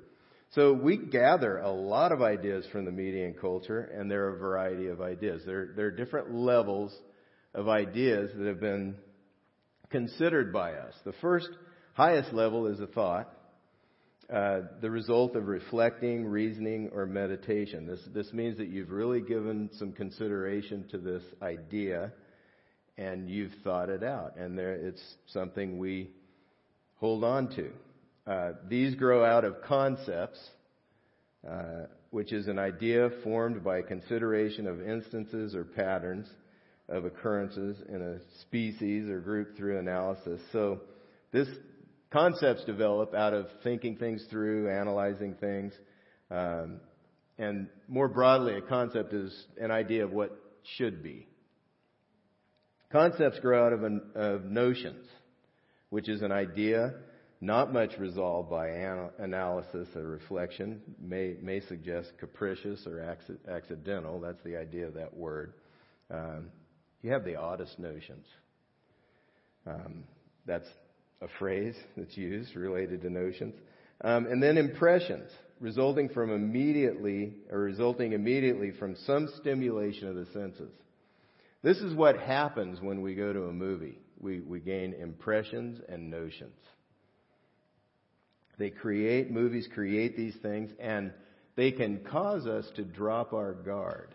So 0.53 0.73
we 0.73 0.97
gather 0.97 1.59
a 1.59 1.71
lot 1.71 2.13
of 2.13 2.23
ideas 2.23 2.67
from 2.73 2.85
the 2.85 2.91
media 2.91 3.27
and 3.27 3.39
culture, 3.39 3.81
and 3.81 4.11
there 4.11 4.27
are 4.27 4.37
a 4.37 4.39
variety 4.39 4.89
of 4.89 5.01
ideas. 5.01 5.43
There, 5.45 5.73
there 5.77 5.87
are 5.87 5.91
different 5.91 6.35
levels 6.35 6.95
of 7.55 7.69
ideas 7.69 8.31
that 8.35 8.47
have 8.47 8.61
been 8.61 8.97
considered 9.91 10.53
by 10.53 10.73
us. 10.73 10.95
The 11.05 11.13
first 11.21 11.49
highest 11.93 12.33
level 12.33 12.67
is 12.67 12.81
a 12.81 12.87
thought, 12.87 13.31
uh, 14.33 14.61
the 14.81 14.91
result 14.91 15.37
of 15.37 15.49
reflecting, 15.49 16.27
reasoning, 16.27 16.91
or 16.93 17.07
meditation. 17.07 17.87
This, 17.87 18.01
this 18.15 18.33
means 18.33 18.59
that 18.59 18.69
you've 18.69 18.91
really 18.91 19.21
given 19.21 19.71
some 19.79 19.93
consideration 19.93 20.87
to 20.91 20.99
this 20.99 21.23
idea 21.43 22.13
and 22.99 23.31
you've 23.31 23.53
thought 23.63 23.89
it 23.89 24.03
out, 24.03 24.37
and 24.37 24.59
there, 24.59 24.75
it's 24.75 25.03
something 25.29 25.79
we 25.79 26.11
hold 26.97 27.23
on 27.23 27.49
to. 27.55 27.71
Uh, 28.27 28.53
these 28.69 28.97
grow 28.97 29.25
out 29.25 29.45
of 29.45 29.63
concepts, 29.63 30.39
uh, 31.49 31.85
which 32.11 32.33
is 32.33 32.49
an 32.49 32.59
idea 32.59 33.09
formed 33.23 33.63
by 33.63 33.81
consideration 33.83 34.67
of 34.67 34.83
instances 34.83 35.55
or 35.55 35.65
patterns 35.65 36.27
of 36.89 37.05
occurrences 37.05 37.77
in 37.89 38.03
a 38.03 38.19
species 38.43 39.09
or 39.09 39.21
group 39.21 39.57
through 39.57 39.79
analysis. 39.79 40.41
So 40.53 40.81
this 41.33 41.49
concepts 42.11 42.65
develop 42.65 43.15
out 43.15 43.33
of 43.33 43.47
thinking 43.63 43.97
things 43.97 44.27
through, 44.29 44.71
analyzing 44.71 45.35
things, 45.35 45.73
um, 46.31 46.81
and 47.39 47.69
more 47.87 48.09
broadly, 48.09 48.57
a 48.57 48.61
concept 48.61 49.13
is 49.13 49.47
an 49.61 49.71
idea 49.71 50.05
of 50.05 50.11
what 50.11 50.37
should 50.77 51.05
be. 51.05 51.28
Concepts 52.91 53.39
grow 53.41 53.67
out 53.67 53.73
of, 53.73 53.83
an, 53.83 54.01
of 54.15 54.45
notions, 54.45 55.07
which 55.91 56.09
is 56.09 56.23
an 56.23 56.33
idea 56.33 56.95
not 57.41 57.73
much 57.73 57.97
resolved 57.99 58.51
by 58.51 58.69
analysis 59.19 59.89
or 59.95 60.03
reflection, 60.03 60.81
may, 61.01 61.37
may 61.41 61.61
suggest 61.61 62.13
capricious 62.19 62.85
or 62.87 63.01
accidental. 63.49 64.21
That's 64.21 64.43
the 64.45 64.57
idea 64.57 64.87
of 64.89 64.95
that 64.95 65.17
word. 65.17 65.53
Um, 66.11 66.47
you 67.03 67.13
have 67.13 67.25
the 67.25 67.37
oddest 67.37 67.79
notions. 67.79 68.27
Um, 69.67 70.05
that's 70.47 70.67
a 71.21 71.29
phrase 71.39 71.77
that's 71.97 72.17
used 72.17 72.57
related 72.57 73.03
to 73.03 73.11
notions. 73.11 73.55
Um, 74.01 74.27
and 74.27 74.43
then 74.43 74.59
impressions, 74.59 75.31
resulting 75.61 76.09
from 76.09 76.31
immediately, 76.31 77.35
or 77.51 77.59
resulting 77.61 78.13
immediately 78.15 78.73
from 78.73 78.97
some 79.07 79.29
stimulation 79.41 80.09
of 80.09 80.17
the 80.17 80.27
senses. 80.33 80.73
This 81.63 81.79
is 81.79 81.95
what 81.95 82.19
happens 82.19 82.81
when 82.81 83.03
we 83.03 83.15
go 83.15 83.33
to 83.33 83.45
a 83.45 83.53
movie. 83.53 83.99
We, 84.21 84.41
we 84.41 84.61
gain 84.61 84.95
impressions 84.95 85.81
and 85.89 86.11
notions. 86.11 86.59
They 88.59 88.71
create, 88.71 89.31
movies 89.31 89.69
create 89.73 90.17
these 90.17 90.35
things, 90.43 90.71
and 90.81 91.13
they 91.57 91.73
can 91.73 92.05
cause 92.05 92.47
us 92.47 92.69
to 92.77 92.85
drop 92.85 93.33
our 93.33 93.53
guard 93.53 94.15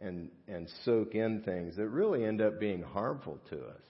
and, 0.00 0.30
and 0.48 0.68
soak 0.84 1.14
in 1.14 1.42
things 1.42 1.76
that 1.76 1.88
really 1.88 2.24
end 2.24 2.40
up 2.40 2.58
being 2.58 2.82
harmful 2.82 3.38
to 3.50 3.56
us. 3.56 3.82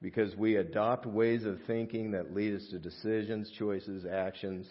Because 0.00 0.34
we 0.36 0.56
adopt 0.56 1.06
ways 1.06 1.44
of 1.44 1.58
thinking 1.66 2.12
that 2.12 2.34
lead 2.34 2.54
us 2.54 2.66
to 2.70 2.78
decisions, 2.78 3.50
choices, 3.58 4.06
actions 4.06 4.66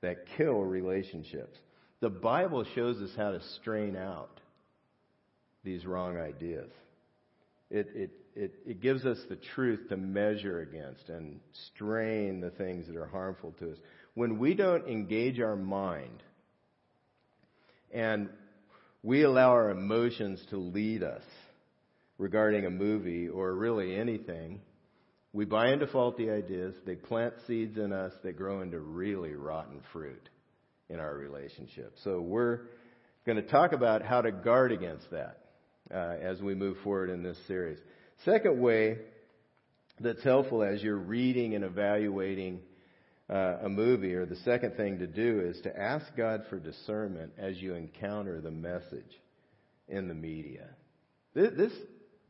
that 0.00 0.24
kill 0.36 0.60
relationships. 0.62 1.58
The 2.00 2.08
Bible 2.10 2.64
shows 2.74 3.00
us 3.02 3.10
how 3.16 3.32
to 3.32 3.40
strain 3.60 3.96
out 3.96 4.31
these 5.64 5.84
wrong 5.86 6.18
ideas. 6.18 6.70
It, 7.70 7.88
it, 7.94 8.10
it, 8.34 8.54
it 8.66 8.80
gives 8.80 9.04
us 9.06 9.18
the 9.28 9.38
truth 9.54 9.88
to 9.88 9.96
measure 9.96 10.60
against 10.60 11.08
and 11.08 11.40
strain 11.74 12.40
the 12.40 12.50
things 12.50 12.86
that 12.86 12.96
are 12.96 13.06
harmful 13.06 13.54
to 13.60 13.72
us. 13.72 13.78
When 14.14 14.38
we 14.38 14.54
don't 14.54 14.86
engage 14.88 15.40
our 15.40 15.56
mind 15.56 16.22
and 17.92 18.28
we 19.02 19.22
allow 19.22 19.50
our 19.50 19.70
emotions 19.70 20.44
to 20.50 20.56
lead 20.56 21.02
us 21.02 21.22
regarding 22.18 22.66
a 22.66 22.70
movie 22.70 23.28
or 23.28 23.54
really 23.54 23.96
anything, 23.96 24.60
we 25.32 25.44
buy 25.44 25.72
into 25.72 25.86
faulty 25.86 26.30
ideas. 26.30 26.74
They 26.84 26.94
plant 26.94 27.34
seeds 27.46 27.78
in 27.78 27.92
us 27.92 28.12
that 28.22 28.36
grow 28.36 28.60
into 28.60 28.78
really 28.78 29.32
rotten 29.32 29.80
fruit 29.92 30.28
in 30.90 31.00
our 31.00 31.14
relationship. 31.14 31.94
So 32.04 32.20
we're 32.20 32.60
going 33.24 33.36
to 33.36 33.42
talk 33.42 33.72
about 33.72 34.02
how 34.02 34.20
to 34.20 34.30
guard 34.30 34.72
against 34.72 35.10
that 35.10 35.38
uh, 35.92 36.16
as 36.20 36.40
we 36.40 36.54
move 36.54 36.76
forward 36.82 37.10
in 37.10 37.22
this 37.22 37.38
series. 37.46 37.78
Second 38.24 38.60
way 38.60 38.98
that's 40.00 40.22
helpful 40.22 40.62
as 40.62 40.82
you're 40.82 40.96
reading 40.96 41.54
and 41.54 41.64
evaluating 41.64 42.60
uh, 43.30 43.58
a 43.62 43.68
movie, 43.68 44.14
or 44.14 44.26
the 44.26 44.36
second 44.36 44.76
thing 44.76 44.98
to 44.98 45.06
do 45.06 45.40
is 45.40 45.60
to 45.62 45.78
ask 45.78 46.04
God 46.16 46.42
for 46.50 46.58
discernment 46.58 47.32
as 47.38 47.56
you 47.58 47.74
encounter 47.74 48.40
the 48.40 48.50
message 48.50 49.20
in 49.88 50.08
the 50.08 50.14
media. 50.14 50.66
This, 51.34 51.50
this 51.56 51.72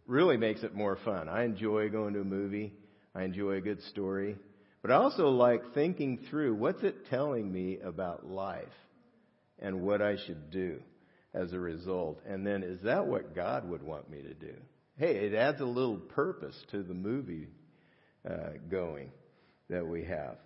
really 0.07 0.37
makes 0.37 0.62
it 0.62 0.75
more 0.75 0.98
fun. 1.05 1.29
I 1.29 1.44
enjoy 1.44 1.88
going 1.88 2.14
to 2.14 2.20
a 2.20 2.25
movie. 2.25 2.75
I 3.14 3.25
enjoy 3.25 3.53
a 3.53 3.61
good 3.61 3.83
story. 3.85 4.37
But 4.81 4.90
I 4.90 4.96
also 4.96 5.29
like 5.29 5.75
thinking 5.75 6.25
through 6.29 6.55
what's 6.55 6.83
it 6.83 7.07
telling 7.09 7.51
me 7.53 7.79
about 7.79 8.27
life 8.27 8.64
and 9.61 9.83
what 9.83 10.03
I 10.03 10.16
should 10.27 10.51
do 10.51 10.81
as 11.35 11.53
a 11.53 11.59
result. 11.59 12.21
And 12.27 12.47
then, 12.47 12.62
is 12.62 12.81
that 12.83 13.07
what 13.07 13.35
God 13.35 13.68
would 13.68 13.83
want 13.83 14.11
me 14.11 14.23
to 14.23 14.35
do? 14.35 14.55
Hey, 14.99 15.27
it 15.27 15.35
adds 15.35 15.61
a 15.61 15.66
little 15.66 15.97
purpose 15.97 16.55
to 16.71 16.83
the 16.83 16.95
movie 16.95 17.49
uh, 18.29 18.51
going 18.71 19.11
that 19.71 19.87
we 19.87 20.05
have. 20.05 20.37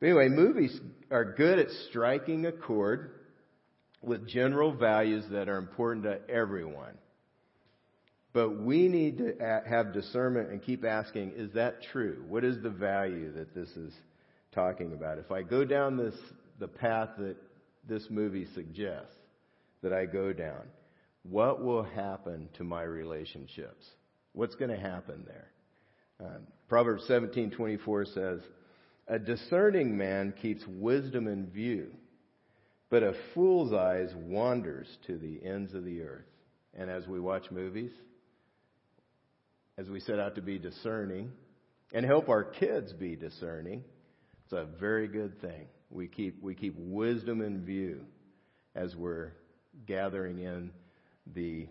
But 0.00 0.06
anyway, 0.06 0.28
movies 0.28 0.78
are 1.10 1.24
good 1.24 1.58
at 1.58 1.68
striking 1.88 2.46
a 2.46 2.52
chord 2.52 3.12
with 4.02 4.28
general 4.28 4.72
values 4.72 5.24
that 5.30 5.48
are 5.48 5.58
important 5.58 6.04
to 6.04 6.18
everyone. 6.28 6.98
But 8.32 8.60
we 8.60 8.88
need 8.88 9.18
to 9.18 9.62
have 9.68 9.92
discernment 9.92 10.50
and 10.50 10.62
keep 10.62 10.84
asking, 10.84 11.34
is 11.36 11.52
that 11.52 11.82
true? 11.92 12.24
What 12.26 12.44
is 12.44 12.62
the 12.62 12.70
value 12.70 13.32
that 13.34 13.54
this 13.54 13.68
is 13.76 13.92
talking 14.52 14.92
about? 14.92 15.18
If 15.18 15.30
I 15.30 15.42
go 15.42 15.64
down 15.64 15.96
this, 15.96 16.14
the 16.58 16.68
path 16.68 17.10
that 17.18 17.36
this 17.86 18.06
movie 18.10 18.46
suggests, 18.54 19.14
that 19.82 19.92
I 19.92 20.06
go 20.06 20.32
down, 20.32 20.62
what 21.22 21.62
will 21.62 21.82
happen 21.82 22.48
to 22.54 22.64
my 22.64 22.82
relationships? 22.82 23.84
What's 24.32 24.54
going 24.54 24.70
to 24.70 24.80
happen 24.80 25.24
there? 25.26 25.50
Um, 26.20 26.46
Proverbs 26.68 27.04
17:24 27.08 28.06
says, 28.06 28.40
"A 29.08 29.18
discerning 29.18 29.96
man 29.96 30.32
keeps 30.32 30.66
wisdom 30.66 31.26
in 31.26 31.46
view, 31.50 31.92
but 32.90 33.02
a 33.02 33.14
fool's 33.34 33.72
eyes 33.72 34.14
wanders 34.14 34.98
to 35.06 35.18
the 35.18 35.44
ends 35.44 35.74
of 35.74 35.84
the 35.84 36.02
earth." 36.02 36.26
And 36.74 36.90
as 36.90 37.06
we 37.06 37.20
watch 37.20 37.50
movies, 37.50 37.92
as 39.76 39.88
we 39.90 40.00
set 40.00 40.18
out 40.18 40.36
to 40.36 40.42
be 40.42 40.58
discerning 40.58 41.32
and 41.92 42.06
help 42.06 42.28
our 42.28 42.44
kids 42.44 42.92
be 42.92 43.16
discerning, 43.16 43.84
it's 44.44 44.52
a 44.52 44.64
very 44.64 45.08
good 45.08 45.40
thing. 45.40 45.68
We 45.90 46.08
keep 46.08 46.42
we 46.42 46.54
keep 46.54 46.74
wisdom 46.78 47.42
in 47.42 47.64
view 47.64 48.06
as 48.74 48.96
we're 48.96 49.32
gathering 49.86 50.38
in 50.38 50.70
the, 51.34 51.66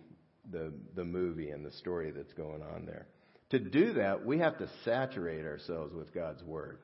the, 0.50 0.72
the 0.94 1.04
movie 1.04 1.50
and 1.50 1.64
the 1.64 1.72
story 1.72 2.10
that's 2.10 2.32
going 2.34 2.62
on 2.62 2.86
there. 2.86 3.06
To 3.50 3.58
do 3.58 3.94
that, 3.94 4.24
we 4.24 4.38
have 4.38 4.58
to 4.58 4.68
saturate 4.84 5.44
ourselves 5.44 5.92
with 5.94 6.14
God's 6.14 6.42
Word. 6.42 6.78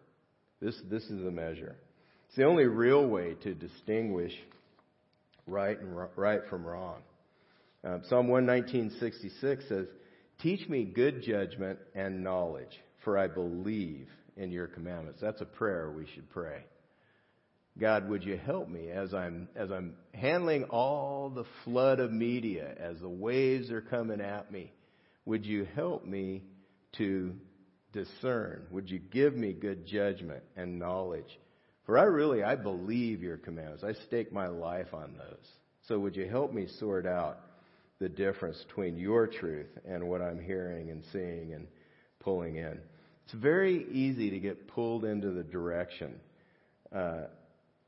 This, 0.60 0.78
this 0.90 1.02
is 1.04 1.22
the 1.22 1.30
measure. 1.30 1.76
It's 2.26 2.36
the 2.36 2.44
only 2.44 2.64
real 2.64 3.06
way 3.06 3.34
to 3.42 3.54
distinguish 3.54 4.32
right 5.46 5.78
and 5.80 5.96
right 6.14 6.40
from 6.50 6.66
wrong. 6.66 7.00
Uh, 7.82 7.98
Psalm 8.08 8.28
119.66 8.28 9.68
says, 9.68 9.86
Teach 10.40 10.68
me 10.68 10.84
good 10.84 11.22
judgment 11.22 11.78
and 11.94 12.22
knowledge, 12.22 12.78
for 13.02 13.16
I 13.16 13.28
believe 13.28 14.08
in 14.36 14.50
your 14.52 14.66
commandments. 14.66 15.20
That's 15.20 15.40
a 15.40 15.46
prayer 15.46 15.90
we 15.90 16.06
should 16.14 16.28
pray. 16.30 16.64
God, 17.80 18.08
would 18.08 18.24
you 18.24 18.36
help 18.36 18.68
me 18.68 18.90
as 18.90 19.14
I'm, 19.14 19.48
as 19.54 19.70
I'm 19.70 19.94
handling 20.12 20.64
all 20.64 21.30
the 21.30 21.44
flood 21.64 22.00
of 22.00 22.12
media, 22.12 22.74
as 22.76 22.98
the 22.98 23.08
waves 23.08 23.70
are 23.70 23.80
coming 23.80 24.20
at 24.20 24.50
me? 24.50 24.72
Would 25.26 25.46
you 25.46 25.66
help 25.76 26.04
me 26.04 26.42
to 26.96 27.34
discern? 27.92 28.66
Would 28.70 28.90
you 28.90 28.98
give 28.98 29.36
me 29.36 29.52
good 29.52 29.86
judgment 29.86 30.42
and 30.56 30.78
knowledge? 30.78 31.38
For 31.86 31.96
I 31.98 32.04
really, 32.04 32.42
I 32.42 32.56
believe 32.56 33.22
your 33.22 33.36
commands. 33.36 33.84
I 33.84 33.92
stake 34.06 34.32
my 34.32 34.48
life 34.48 34.92
on 34.92 35.14
those. 35.16 35.46
So 35.86 35.98
would 36.00 36.16
you 36.16 36.28
help 36.28 36.52
me 36.52 36.66
sort 36.78 37.06
out 37.06 37.38
the 38.00 38.08
difference 38.08 38.62
between 38.66 38.98
your 38.98 39.26
truth 39.26 39.70
and 39.86 40.08
what 40.08 40.20
I'm 40.20 40.40
hearing 40.40 40.90
and 40.90 41.02
seeing 41.12 41.54
and 41.54 41.68
pulling 42.20 42.56
in? 42.56 42.80
It's 43.24 43.34
very 43.34 43.86
easy 43.92 44.30
to 44.30 44.40
get 44.40 44.68
pulled 44.68 45.04
into 45.04 45.30
the 45.30 45.44
direction 45.44 46.20
uh, 46.94 47.24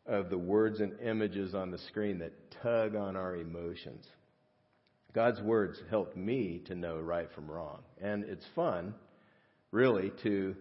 of 0.07 0.31
the 0.31 0.39
words 0.39 0.81
and 0.81 0.99
images 1.01 1.55
on 1.55 1.71
the 1.71 1.79
screen 1.79 2.19
that 2.19 2.33
tug 2.63 2.95
on 2.95 3.17
our 3.17 3.37
emotions. 3.37 4.07
God's 5.13 5.41
words 5.41 5.81
help 5.91 6.17
me 6.17 6.63
to 6.67 6.75
know 6.75 6.99
right 6.99 7.29
from 7.35 7.51
wrong. 7.51 7.81
And 8.01 8.25
it's 8.25 8.47
fun, 8.55 8.95
really, 9.73 10.13
to 10.23 10.55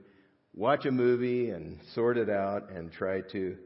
watch 0.55 0.85
a 0.85 0.91
movie 0.91 1.51
and 1.51 1.79
sort 1.93 2.17
it 2.17 2.29
out 2.29 2.71
and 2.71 2.91
try 2.91 3.21
to 3.31 3.57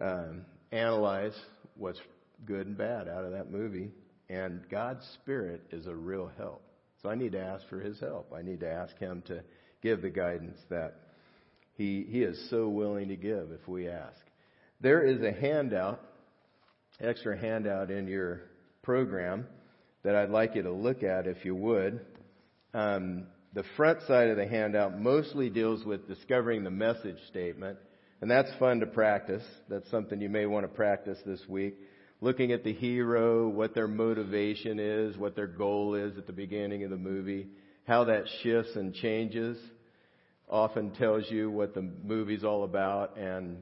um, 0.00 0.46
analyze 0.72 1.34
what's 1.76 2.00
good 2.44 2.66
and 2.66 2.78
bad 2.78 3.08
out 3.08 3.24
of 3.24 3.32
that 3.32 3.50
movie. 3.50 3.90
And 4.28 4.62
God's 4.70 5.06
Spirit 5.22 5.62
is 5.70 5.86
a 5.86 5.94
real 5.94 6.30
help. 6.36 6.62
So 7.02 7.10
I 7.10 7.14
need 7.14 7.32
to 7.32 7.40
ask 7.40 7.68
for 7.68 7.78
His 7.78 8.00
help. 8.00 8.32
I 8.34 8.42
need 8.42 8.60
to 8.60 8.70
ask 8.70 8.96
Him 8.98 9.22
to 9.26 9.42
give 9.82 10.02
the 10.02 10.10
guidance 10.10 10.58
that 10.70 10.94
He, 11.74 12.06
he 12.08 12.22
is 12.22 12.48
so 12.50 12.68
willing 12.68 13.08
to 13.08 13.16
give 13.16 13.52
if 13.52 13.68
we 13.68 13.88
ask. 13.88 14.18
There 14.80 15.02
is 15.02 15.22
a 15.22 15.32
handout, 15.32 16.02
extra 17.00 17.38
handout 17.38 17.90
in 17.90 18.06
your 18.06 18.42
program 18.82 19.46
that 20.04 20.14
I'd 20.14 20.28
like 20.28 20.54
you 20.54 20.62
to 20.64 20.72
look 20.72 21.02
at 21.02 21.26
if 21.26 21.46
you 21.46 21.54
would. 21.54 22.04
Um, 22.74 23.26
the 23.54 23.64
front 23.76 24.02
side 24.06 24.28
of 24.28 24.36
the 24.36 24.46
handout 24.46 25.00
mostly 25.00 25.48
deals 25.48 25.82
with 25.86 26.06
discovering 26.06 26.62
the 26.62 26.70
message 26.70 27.16
statement, 27.30 27.78
and 28.20 28.30
that's 28.30 28.50
fun 28.58 28.80
to 28.80 28.86
practice. 28.86 29.42
That's 29.70 29.90
something 29.90 30.20
you 30.20 30.28
may 30.28 30.44
want 30.44 30.64
to 30.64 30.68
practice 30.68 31.18
this 31.24 31.40
week. 31.48 31.76
Looking 32.20 32.52
at 32.52 32.62
the 32.62 32.74
hero, 32.74 33.48
what 33.48 33.74
their 33.74 33.88
motivation 33.88 34.78
is, 34.78 35.16
what 35.16 35.34
their 35.34 35.46
goal 35.46 35.94
is 35.94 36.18
at 36.18 36.26
the 36.26 36.34
beginning 36.34 36.84
of 36.84 36.90
the 36.90 36.98
movie, 36.98 37.48
how 37.86 38.04
that 38.04 38.24
shifts 38.42 38.76
and 38.76 38.92
changes, 38.92 39.56
often 40.50 40.90
tells 40.90 41.30
you 41.30 41.50
what 41.50 41.72
the 41.72 41.82
movie's 42.04 42.44
all 42.44 42.64
about 42.64 43.16
and 43.16 43.56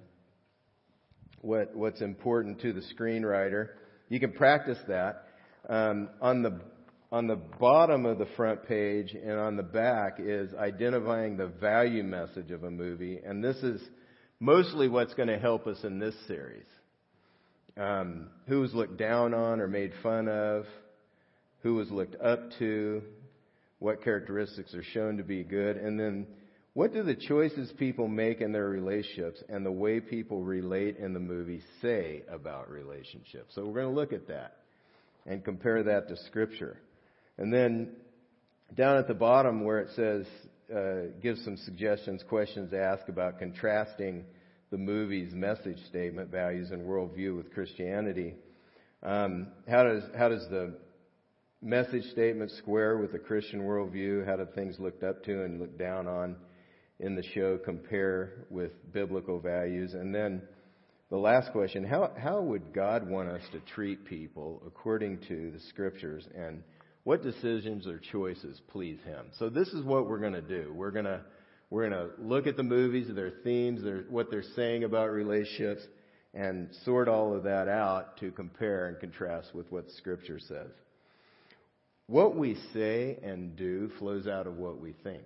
what, 1.45 1.75
what's 1.77 2.01
important 2.01 2.61
to 2.63 2.73
the 2.73 2.83
screenwriter. 2.99 3.69
You 4.09 4.21
can 4.21 4.33
practice 4.33 4.79
that. 4.89 5.29
Um, 5.69 6.11
on 6.21 6.43
the 6.43 6.61
on 7.15 7.29
the 7.29 7.37
bottom 7.61 8.07
of 8.07 8.19
the 8.19 8.27
front 8.37 8.67
page 8.67 9.15
and 9.15 9.39
on 9.39 9.57
the 9.57 9.63
back 9.63 10.17
is 10.19 10.53
identifying 10.55 11.37
the 11.37 11.47
value 11.47 12.03
message 12.03 12.51
of 12.51 12.65
a 12.65 12.71
movie, 12.71 13.21
and 13.25 13.43
this 13.43 13.57
is 13.59 13.81
mostly 14.41 14.89
what's 14.89 15.15
going 15.15 15.29
to 15.29 15.39
help 15.39 15.69
us 15.69 15.79
in 15.85 16.01
this 16.01 16.15
series. 16.27 16.67
Um, 17.77 18.31
who 18.49 18.61
was 18.61 18.75
looked 18.75 18.99
down 18.99 19.33
on 19.33 19.61
or 19.61 19.69
made 19.69 19.93
fun 20.03 20.29
of, 20.29 20.65
who 21.63 21.75
was 21.77 21.89
looked 21.91 22.21
up 22.21 22.41
to, 22.59 23.03
what 23.79 24.03
characteristics 24.03 24.75
are 24.75 24.83
shown 24.83 25.17
to 25.19 25.23
be 25.23 25.45
good, 25.45 25.77
and 25.77 25.99
then 25.99 26.27
what 26.75 26.93
do 26.93 27.05
the 27.05 27.15
choices 27.15 27.73
people 27.79 28.09
make 28.09 28.41
in 28.41 28.51
their 28.53 28.69
relationships 28.69 29.43
and 29.49 29.65
the 29.65 29.73
way 29.73 30.01
people 30.01 30.43
relate 30.43 30.97
in 30.97 31.15
the 31.15 31.21
movie 31.21 31.63
say 31.81 32.23
about 32.29 32.69
relationships? 32.69 33.55
So 33.55 33.65
we're 33.65 33.83
going 33.83 33.95
to 33.95 34.01
look 34.01 34.13
at 34.13 34.27
that 34.27 34.57
and 35.25 35.45
compare 35.45 35.85
that 35.85 36.09
to 36.09 36.17
Scripture. 36.27 36.77
And 37.39 37.53
then 37.53 37.93
down 38.77 38.97
at 38.97 39.07
the 39.07 39.15
bottom 39.15 39.65
where 39.65 39.79
it 39.79 39.91
says, 39.95 40.27
uh, 40.75 41.35
some 41.45 41.57
suggestions, 41.59 42.25
questions 42.29 42.71
to 42.71 42.81
ask 42.81 43.09
about 43.09 43.39
contrasting 43.39 44.25
the 44.71 44.79
movie's 44.79 45.33
message 45.33 45.79
statement, 45.89 46.31
values, 46.31 46.71
and 46.73 46.83
worldview 46.83 47.37
with 47.37 47.53
Christianity. 47.53 48.35
Um, 49.05 49.49
how 49.69 49.85
does 49.85 50.03
how 50.17 50.29
does 50.29 50.45
the 50.51 50.75
message 51.63 52.05
statement 52.13 52.51
square 52.53 52.97
with 52.97 53.13
the 53.13 53.19
Christian 53.19 53.61
worldview? 53.61 54.27
How 54.27 54.37
do 54.37 54.47
things 54.55 54.81
looked 54.81 55.05
up 55.05 55.23
to 55.25 55.45
and 55.45 55.61
looked 55.61 55.79
down 55.79 56.09
on? 56.09 56.37
In 57.01 57.17
the 57.17 57.23
show 57.35 57.59
compare 57.59 58.47
with 58.51 58.73
biblical 58.93 59.41
values? 59.41 59.95
And 59.95 60.15
then 60.15 60.43
the 61.11 61.17
last 61.17 61.53
question, 61.53 61.85
how, 61.85 62.13
how 62.17 62.41
would 62.41 62.73
God 62.73 63.09
want 63.09 63.29
us 63.29 63.43
to 63.53 63.61
treat 63.75 64.05
people 64.05 64.63
according 64.67 65.19
to 65.29 65.51
the 65.51 65.61
scriptures 65.69 66.27
and 66.35 66.63
what 67.05 67.23
decisions 67.23 67.87
or 67.87 68.01
choices 68.11 68.61
please 68.69 68.99
Him? 69.05 69.27
So 69.39 69.49
this 69.49 69.69
is 69.69 69.85
what 69.85 70.09
we're 70.09 70.19
going 70.19 70.33
to 70.33 70.43
do. 70.43 70.73
We're 70.75 70.91
going 70.91 71.05
to, 71.05 71.21
we're 71.71 71.89
going 71.89 72.09
to 72.09 72.23
look 72.23 72.47
at 72.47 72.57
the 72.57 72.63
movies, 72.63 73.07
their 73.15 73.33
themes, 73.43 73.83
their, 73.83 74.05
what 74.09 74.31
they're 74.31 74.43
saying 74.57 74.85
about 74.85 75.11
relationships, 75.11 75.83
and 76.33 76.69
sort 76.85 77.09
all 77.09 77.35
of 77.35 77.45
that 77.45 77.69
out 77.69 78.17
to 78.19 78.31
compare 78.33 78.89
and 78.89 78.99
contrast 78.99 79.55
with 79.55 79.71
what 79.71 79.91
Scripture 79.99 80.41
says. 80.41 80.71
What 82.07 82.37
we 82.37 82.57
say 82.73 83.19
and 83.23 83.57
do 83.57 83.91
flows 83.99 84.27
out 84.27 84.47
of 84.47 84.57
what 84.57 84.81
we 84.81 84.95
think 85.05 85.25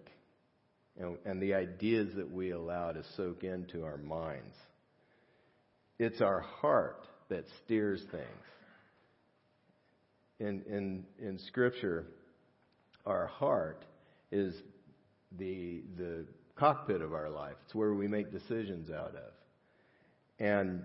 and, 0.98 1.16
and 1.24 1.40
the 1.40 1.54
ideas 1.54 2.08
that 2.16 2.30
we 2.30 2.50
allow 2.50 2.92
to 2.92 3.02
soak 3.16 3.44
into 3.44 3.84
our 3.84 3.98
minds. 3.98 4.54
It's 5.98 6.20
our 6.20 6.40
heart 6.40 7.06
that 7.28 7.44
steers 7.64 8.02
things. 8.10 8.24
In, 10.40 10.62
in, 10.68 11.04
in 11.18 11.38
Scripture, 11.48 12.06
our 13.04 13.26
heart 13.26 13.84
is 14.30 14.54
the, 15.36 15.82
the 15.96 16.26
cockpit 16.56 17.02
of 17.02 17.12
our 17.12 17.28
life. 17.28 17.54
It's 17.64 17.74
where 17.74 17.94
we 17.94 18.06
make 18.06 18.30
decisions 18.30 18.90
out 18.90 19.14
of. 19.14 19.32
And 20.38 20.84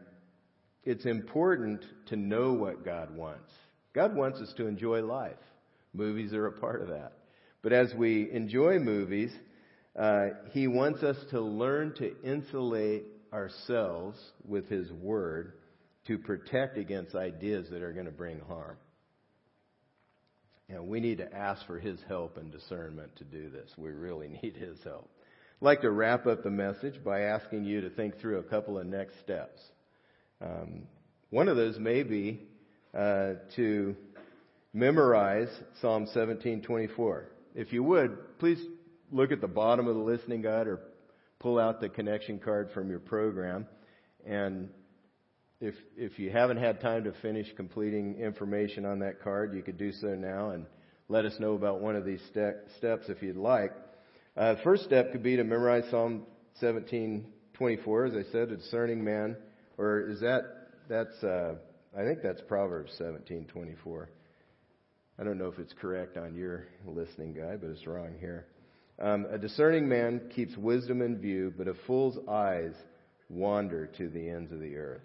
it's 0.84 1.06
important 1.06 1.84
to 2.08 2.16
know 2.16 2.54
what 2.54 2.84
God 2.84 3.16
wants. 3.16 3.52
God 3.94 4.16
wants 4.16 4.40
us 4.40 4.52
to 4.58 4.66
enjoy 4.66 5.02
life. 5.04 5.38
Movies 5.94 6.34
are 6.34 6.48
a 6.48 6.52
part 6.52 6.82
of 6.82 6.88
that. 6.88 7.14
But 7.62 7.74
as 7.74 7.94
we 7.94 8.32
enjoy 8.32 8.80
movies, 8.80 9.32
uh, 9.98 10.30
he 10.52 10.68
wants 10.68 11.04
us 11.04 11.18
to 11.32 11.40
learn 11.40 11.94
to 11.96 12.16
insulate 12.24 13.04
ourselves 13.32 14.18
with 14.48 14.68
His 14.68 14.92
Word 14.92 15.54
to 16.08 16.18
protect 16.18 16.78
against 16.78 17.16
ideas 17.16 17.68
that 17.72 17.82
are 17.82 17.94
going 17.94 18.06
to 18.06 18.12
bring 18.12 18.40
harm. 18.40 18.78
And 20.70 20.88
we 20.88 21.00
need 21.00 21.20
to 21.20 21.34
ask 21.34 21.66
for 21.68 21.80
His 21.80 22.00
help 22.08 22.38
and 22.38 22.52
discernment 22.52 23.16
to 23.18 23.24
do 23.24 23.50
this. 23.50 23.70
We 23.78 23.92
really 23.92 24.28
need 24.44 24.56
His 24.56 24.78
help. 24.84 25.10
I'd 25.62 25.66
like 25.66 25.82
to 25.82 25.92
wrap 25.92 26.26
up 26.26 26.44
the 26.44 26.50
message 26.50 27.04
by 27.04 27.22
asking 27.22 27.66
you 27.66 27.82
to 27.82 27.90
think 27.90 28.20
through 28.20 28.40
a 28.40 28.44
couple 28.44 28.78
of 28.78 28.86
next 28.86 29.20
steps. 29.20 29.62
Um, 30.42 30.84
one 31.30 31.48
of 31.48 31.56
those 31.56 31.80
may 31.80 32.04
be 32.04 32.42
uh, 32.94 33.34
to 33.56 33.96
memorize 34.74 35.50
Psalm 35.82 36.08
17:24. 36.14 37.26
If 37.56 37.72
you 37.72 37.84
would, 37.84 38.18
please 38.40 38.60
look 39.14 39.32
at 39.32 39.42
the 39.42 39.48
bottom 39.48 39.88
of 39.88 39.96
the 39.96 40.02
listening 40.02 40.42
guide 40.42 40.68
or 40.68 40.82
pull 41.40 41.60
out 41.60 41.80
the 41.80 41.90
connection 41.90 42.40
card 42.40 42.72
from 42.74 42.90
your 42.90 43.00
program. 43.00 43.68
And 44.26 44.70
if, 45.62 45.76
if 45.96 46.18
you 46.18 46.32
haven't 46.32 46.58
had 46.58 46.82
time 46.82 47.04
to 47.04 47.14
finish 47.22 47.48
completing 47.56 48.16
information 48.16 48.86
on 48.86 49.00
that 49.00 49.22
card, 49.22 49.54
you 49.54 49.62
could 49.62 49.78
do 49.78 49.92
so 49.92 50.08
now 50.16 50.50
and 50.50 50.66
let 51.10 51.26
us 51.26 51.34
know 51.40 51.54
about 51.54 51.80
one 51.80 51.96
of 51.96 52.06
these 52.06 52.22
ste- 52.32 52.76
steps 52.78 53.06
if 53.08 53.22
you'd 53.22 53.38
like. 53.38 53.72
Uh, 54.36 54.56
first 54.64 54.84
step 54.84 55.12
could 55.12 55.22
be 55.22 55.36
to 55.36 55.44
memorize 55.44 55.84
Psalm 55.92 56.26
17:24, 56.62 58.08
as 58.08 58.16
I 58.16 58.32
said, 58.32 58.52
a 58.52 58.58
discerning 58.58 59.04
man, 59.04 59.38
or 59.78 60.10
is 60.10 60.22
that 60.22 60.44
that's 60.90 61.24
uh, 61.24 61.56
I 61.96 62.04
think 62.04 62.24
that's 62.24 62.42
Proverbs 62.48 62.92
17:24. 63.00 64.08
I 65.20 65.24
don't 65.24 65.38
know 65.38 65.48
if 65.48 65.60
it's 65.60 65.74
correct 65.80 66.18
on 66.18 66.34
your 66.34 66.66
listening 66.88 67.34
guide, 67.34 67.62
but 67.62 67.70
it's 67.70 67.86
wrong 67.86 68.16
here. 68.20 68.48
Um, 69.00 69.26
a 69.32 69.38
discerning 69.38 69.88
man 69.88 70.30
keeps 70.36 70.56
wisdom 70.56 71.02
in 71.02 71.18
view, 71.18 71.54
but 71.58 71.68
a 71.68 71.74
fool's 71.88 72.18
eyes 72.28 72.74
wander 73.30 73.88
to 73.98 74.10
the 74.10 74.30
ends 74.30 74.52
of 74.52 74.60
the 74.60 74.76
earth. 74.76 75.02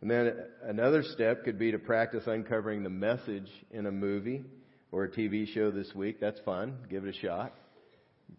And 0.00 0.10
then 0.10 0.34
another 0.62 1.02
step 1.02 1.44
could 1.44 1.58
be 1.58 1.72
to 1.72 1.78
practice 1.78 2.24
uncovering 2.26 2.82
the 2.82 2.90
message 2.90 3.48
in 3.70 3.86
a 3.86 3.92
movie 3.92 4.44
or 4.92 5.04
a 5.04 5.08
TV 5.08 5.48
show 5.48 5.70
this 5.70 5.94
week. 5.94 6.20
That's 6.20 6.40
fun. 6.40 6.76
Give 6.90 7.06
it 7.06 7.16
a 7.16 7.18
shot. 7.18 7.54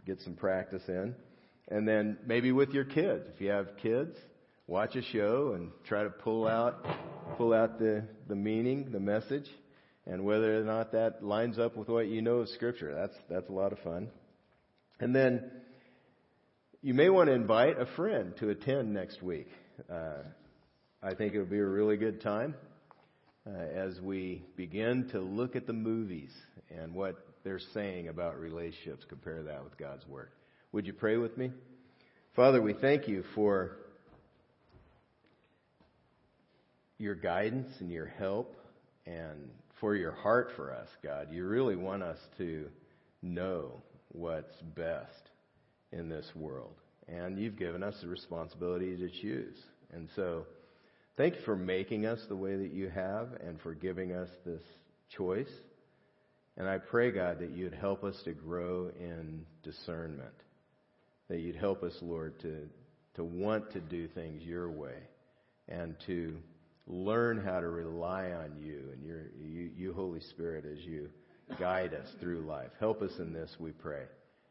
Get 0.05 0.21
some 0.21 0.36
practice 0.36 0.83
in. 0.88 1.15
And 1.67 1.88
then 1.88 2.17
maybe 2.25 2.51
with 2.51 2.69
your 2.69 2.86
kids. 2.86 3.25
If 3.33 3.41
you 3.41 3.49
have 3.49 3.77
kids, 3.81 4.15
watch 4.67 4.95
a 4.95 5.01
show 5.01 5.53
and 5.55 5.71
try 5.88 6.03
to 6.03 6.09
pull 6.11 6.47
out 6.47 6.86
pull 7.38 7.53
out 7.53 7.79
the, 7.79 8.03
the 8.27 8.36
meaning, 8.36 8.91
the 8.91 8.99
message, 8.99 9.47
and 10.05 10.23
whether 10.23 10.59
or 10.59 10.63
not 10.63 10.91
that 10.91 11.23
lines 11.23 11.57
up 11.57 11.75
with 11.75 11.89
what 11.89 12.07
you 12.07 12.21
know 12.21 12.38
of 12.38 12.49
Scripture. 12.49 12.93
That's, 12.93 13.15
that's 13.29 13.49
a 13.49 13.53
lot 13.53 13.71
of 13.71 13.79
fun. 13.79 14.09
And 14.99 15.15
then 15.15 15.51
you 16.81 16.93
may 16.93 17.09
want 17.09 17.27
to 17.27 17.33
invite 17.33 17.79
a 17.79 17.85
friend 17.85 18.33
to 18.39 18.49
attend 18.49 18.93
next 18.93 19.21
week. 19.21 19.47
Uh, 19.91 20.23
I 21.03 21.13
think 21.13 21.33
it 21.33 21.39
would 21.39 21.49
be 21.49 21.59
a 21.59 21.65
really 21.65 21.97
good 21.97 22.21
time 22.21 22.55
uh, 23.47 23.51
as 23.51 23.99
we 23.99 24.43
begin 24.55 25.09
to 25.11 25.19
look 25.19 25.55
at 25.55 25.67
the 25.67 25.73
movies 25.73 26.31
and 26.69 26.95
what 26.95 27.15
they're 27.43 27.59
saying 27.73 28.07
about 28.07 28.39
relationships, 28.39 29.05
compare 29.07 29.43
that 29.43 29.63
with 29.63 29.77
God's 29.77 30.07
Word. 30.07 30.29
Would 30.71 30.87
you 30.87 30.93
pray 30.93 31.17
with 31.17 31.37
me? 31.37 31.51
Father, 32.35 32.61
we 32.61 32.73
thank 32.73 33.07
you 33.07 33.23
for 33.35 33.77
your 36.97 37.15
guidance 37.15 37.71
and 37.79 37.91
your 37.91 38.07
help 38.07 38.55
and 39.05 39.49
for 39.79 39.95
your 39.95 40.11
heart 40.11 40.51
for 40.55 40.73
us, 40.73 40.87
God. 41.03 41.27
You 41.31 41.45
really 41.45 41.75
want 41.75 42.01
us 42.03 42.17
to 42.37 42.67
know 43.21 43.81
what's 44.16 44.55
best 44.76 45.30
in 45.91 46.09
this 46.09 46.30
world. 46.36 46.76
And 47.07 47.38
you've 47.38 47.57
given 47.57 47.84
us 47.84 47.95
the 48.01 48.07
responsibility 48.07 48.95
to 48.97 49.09
choose. 49.22 49.57
And 49.93 50.09
so, 50.16 50.45
thank 51.18 51.36
you 51.36 51.41
for 51.45 51.55
making 51.55 52.05
us 52.05 52.20
the 52.28 52.36
way 52.36 52.55
that 52.55 52.74
you 52.74 52.89
have 52.89 53.30
and 53.45 53.59
for 53.61 53.74
giving 53.74 54.11
us 54.11 54.30
this 54.45 54.63
choice. 55.16 55.51
And 56.57 56.68
I 56.68 56.78
pray, 56.78 57.11
God, 57.11 57.39
that 57.39 57.51
you'd 57.51 57.74
help 57.74 58.03
us 58.03 58.16
to 58.24 58.32
grow 58.32 58.89
in 58.99 59.45
discernment. 59.61 60.34
That 61.30 61.39
you'd 61.39 61.57
help 61.57 61.84
us, 61.84 61.93
Lord, 62.01 62.39
to, 62.41 62.68
to 63.16 63.24
want 63.24 63.72
to 63.74 63.82
do 63.82 64.07
things 64.07 64.43
your 64.43 64.72
way 64.72 64.95
and 65.68 65.95
to 66.07 66.38
learn 66.88 67.43
how 67.43 67.59
to 67.59 67.68
rely 67.68 68.32
on 68.32 68.55
you 68.57 68.91
and 68.93 69.03
your, 69.03 69.24
you, 69.41 69.70
you, 69.76 69.93
Holy 69.93 70.22
Spirit, 70.22 70.66
as 70.66 70.80
you 70.86 71.09
guide 71.59 71.93
us 71.93 72.07
through 72.19 72.41
life. 72.41 72.71
Help 72.79 73.01
us 73.01 73.19
in 73.19 73.33
this, 73.33 73.55
we 73.59 73.71
pray. 73.71 74.03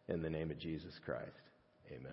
In 0.09 0.23
the 0.23 0.31
name 0.31 0.51
of 0.51 0.59
Jesus 0.59 0.99
Christ. 1.05 1.31
Amen. 1.91 2.13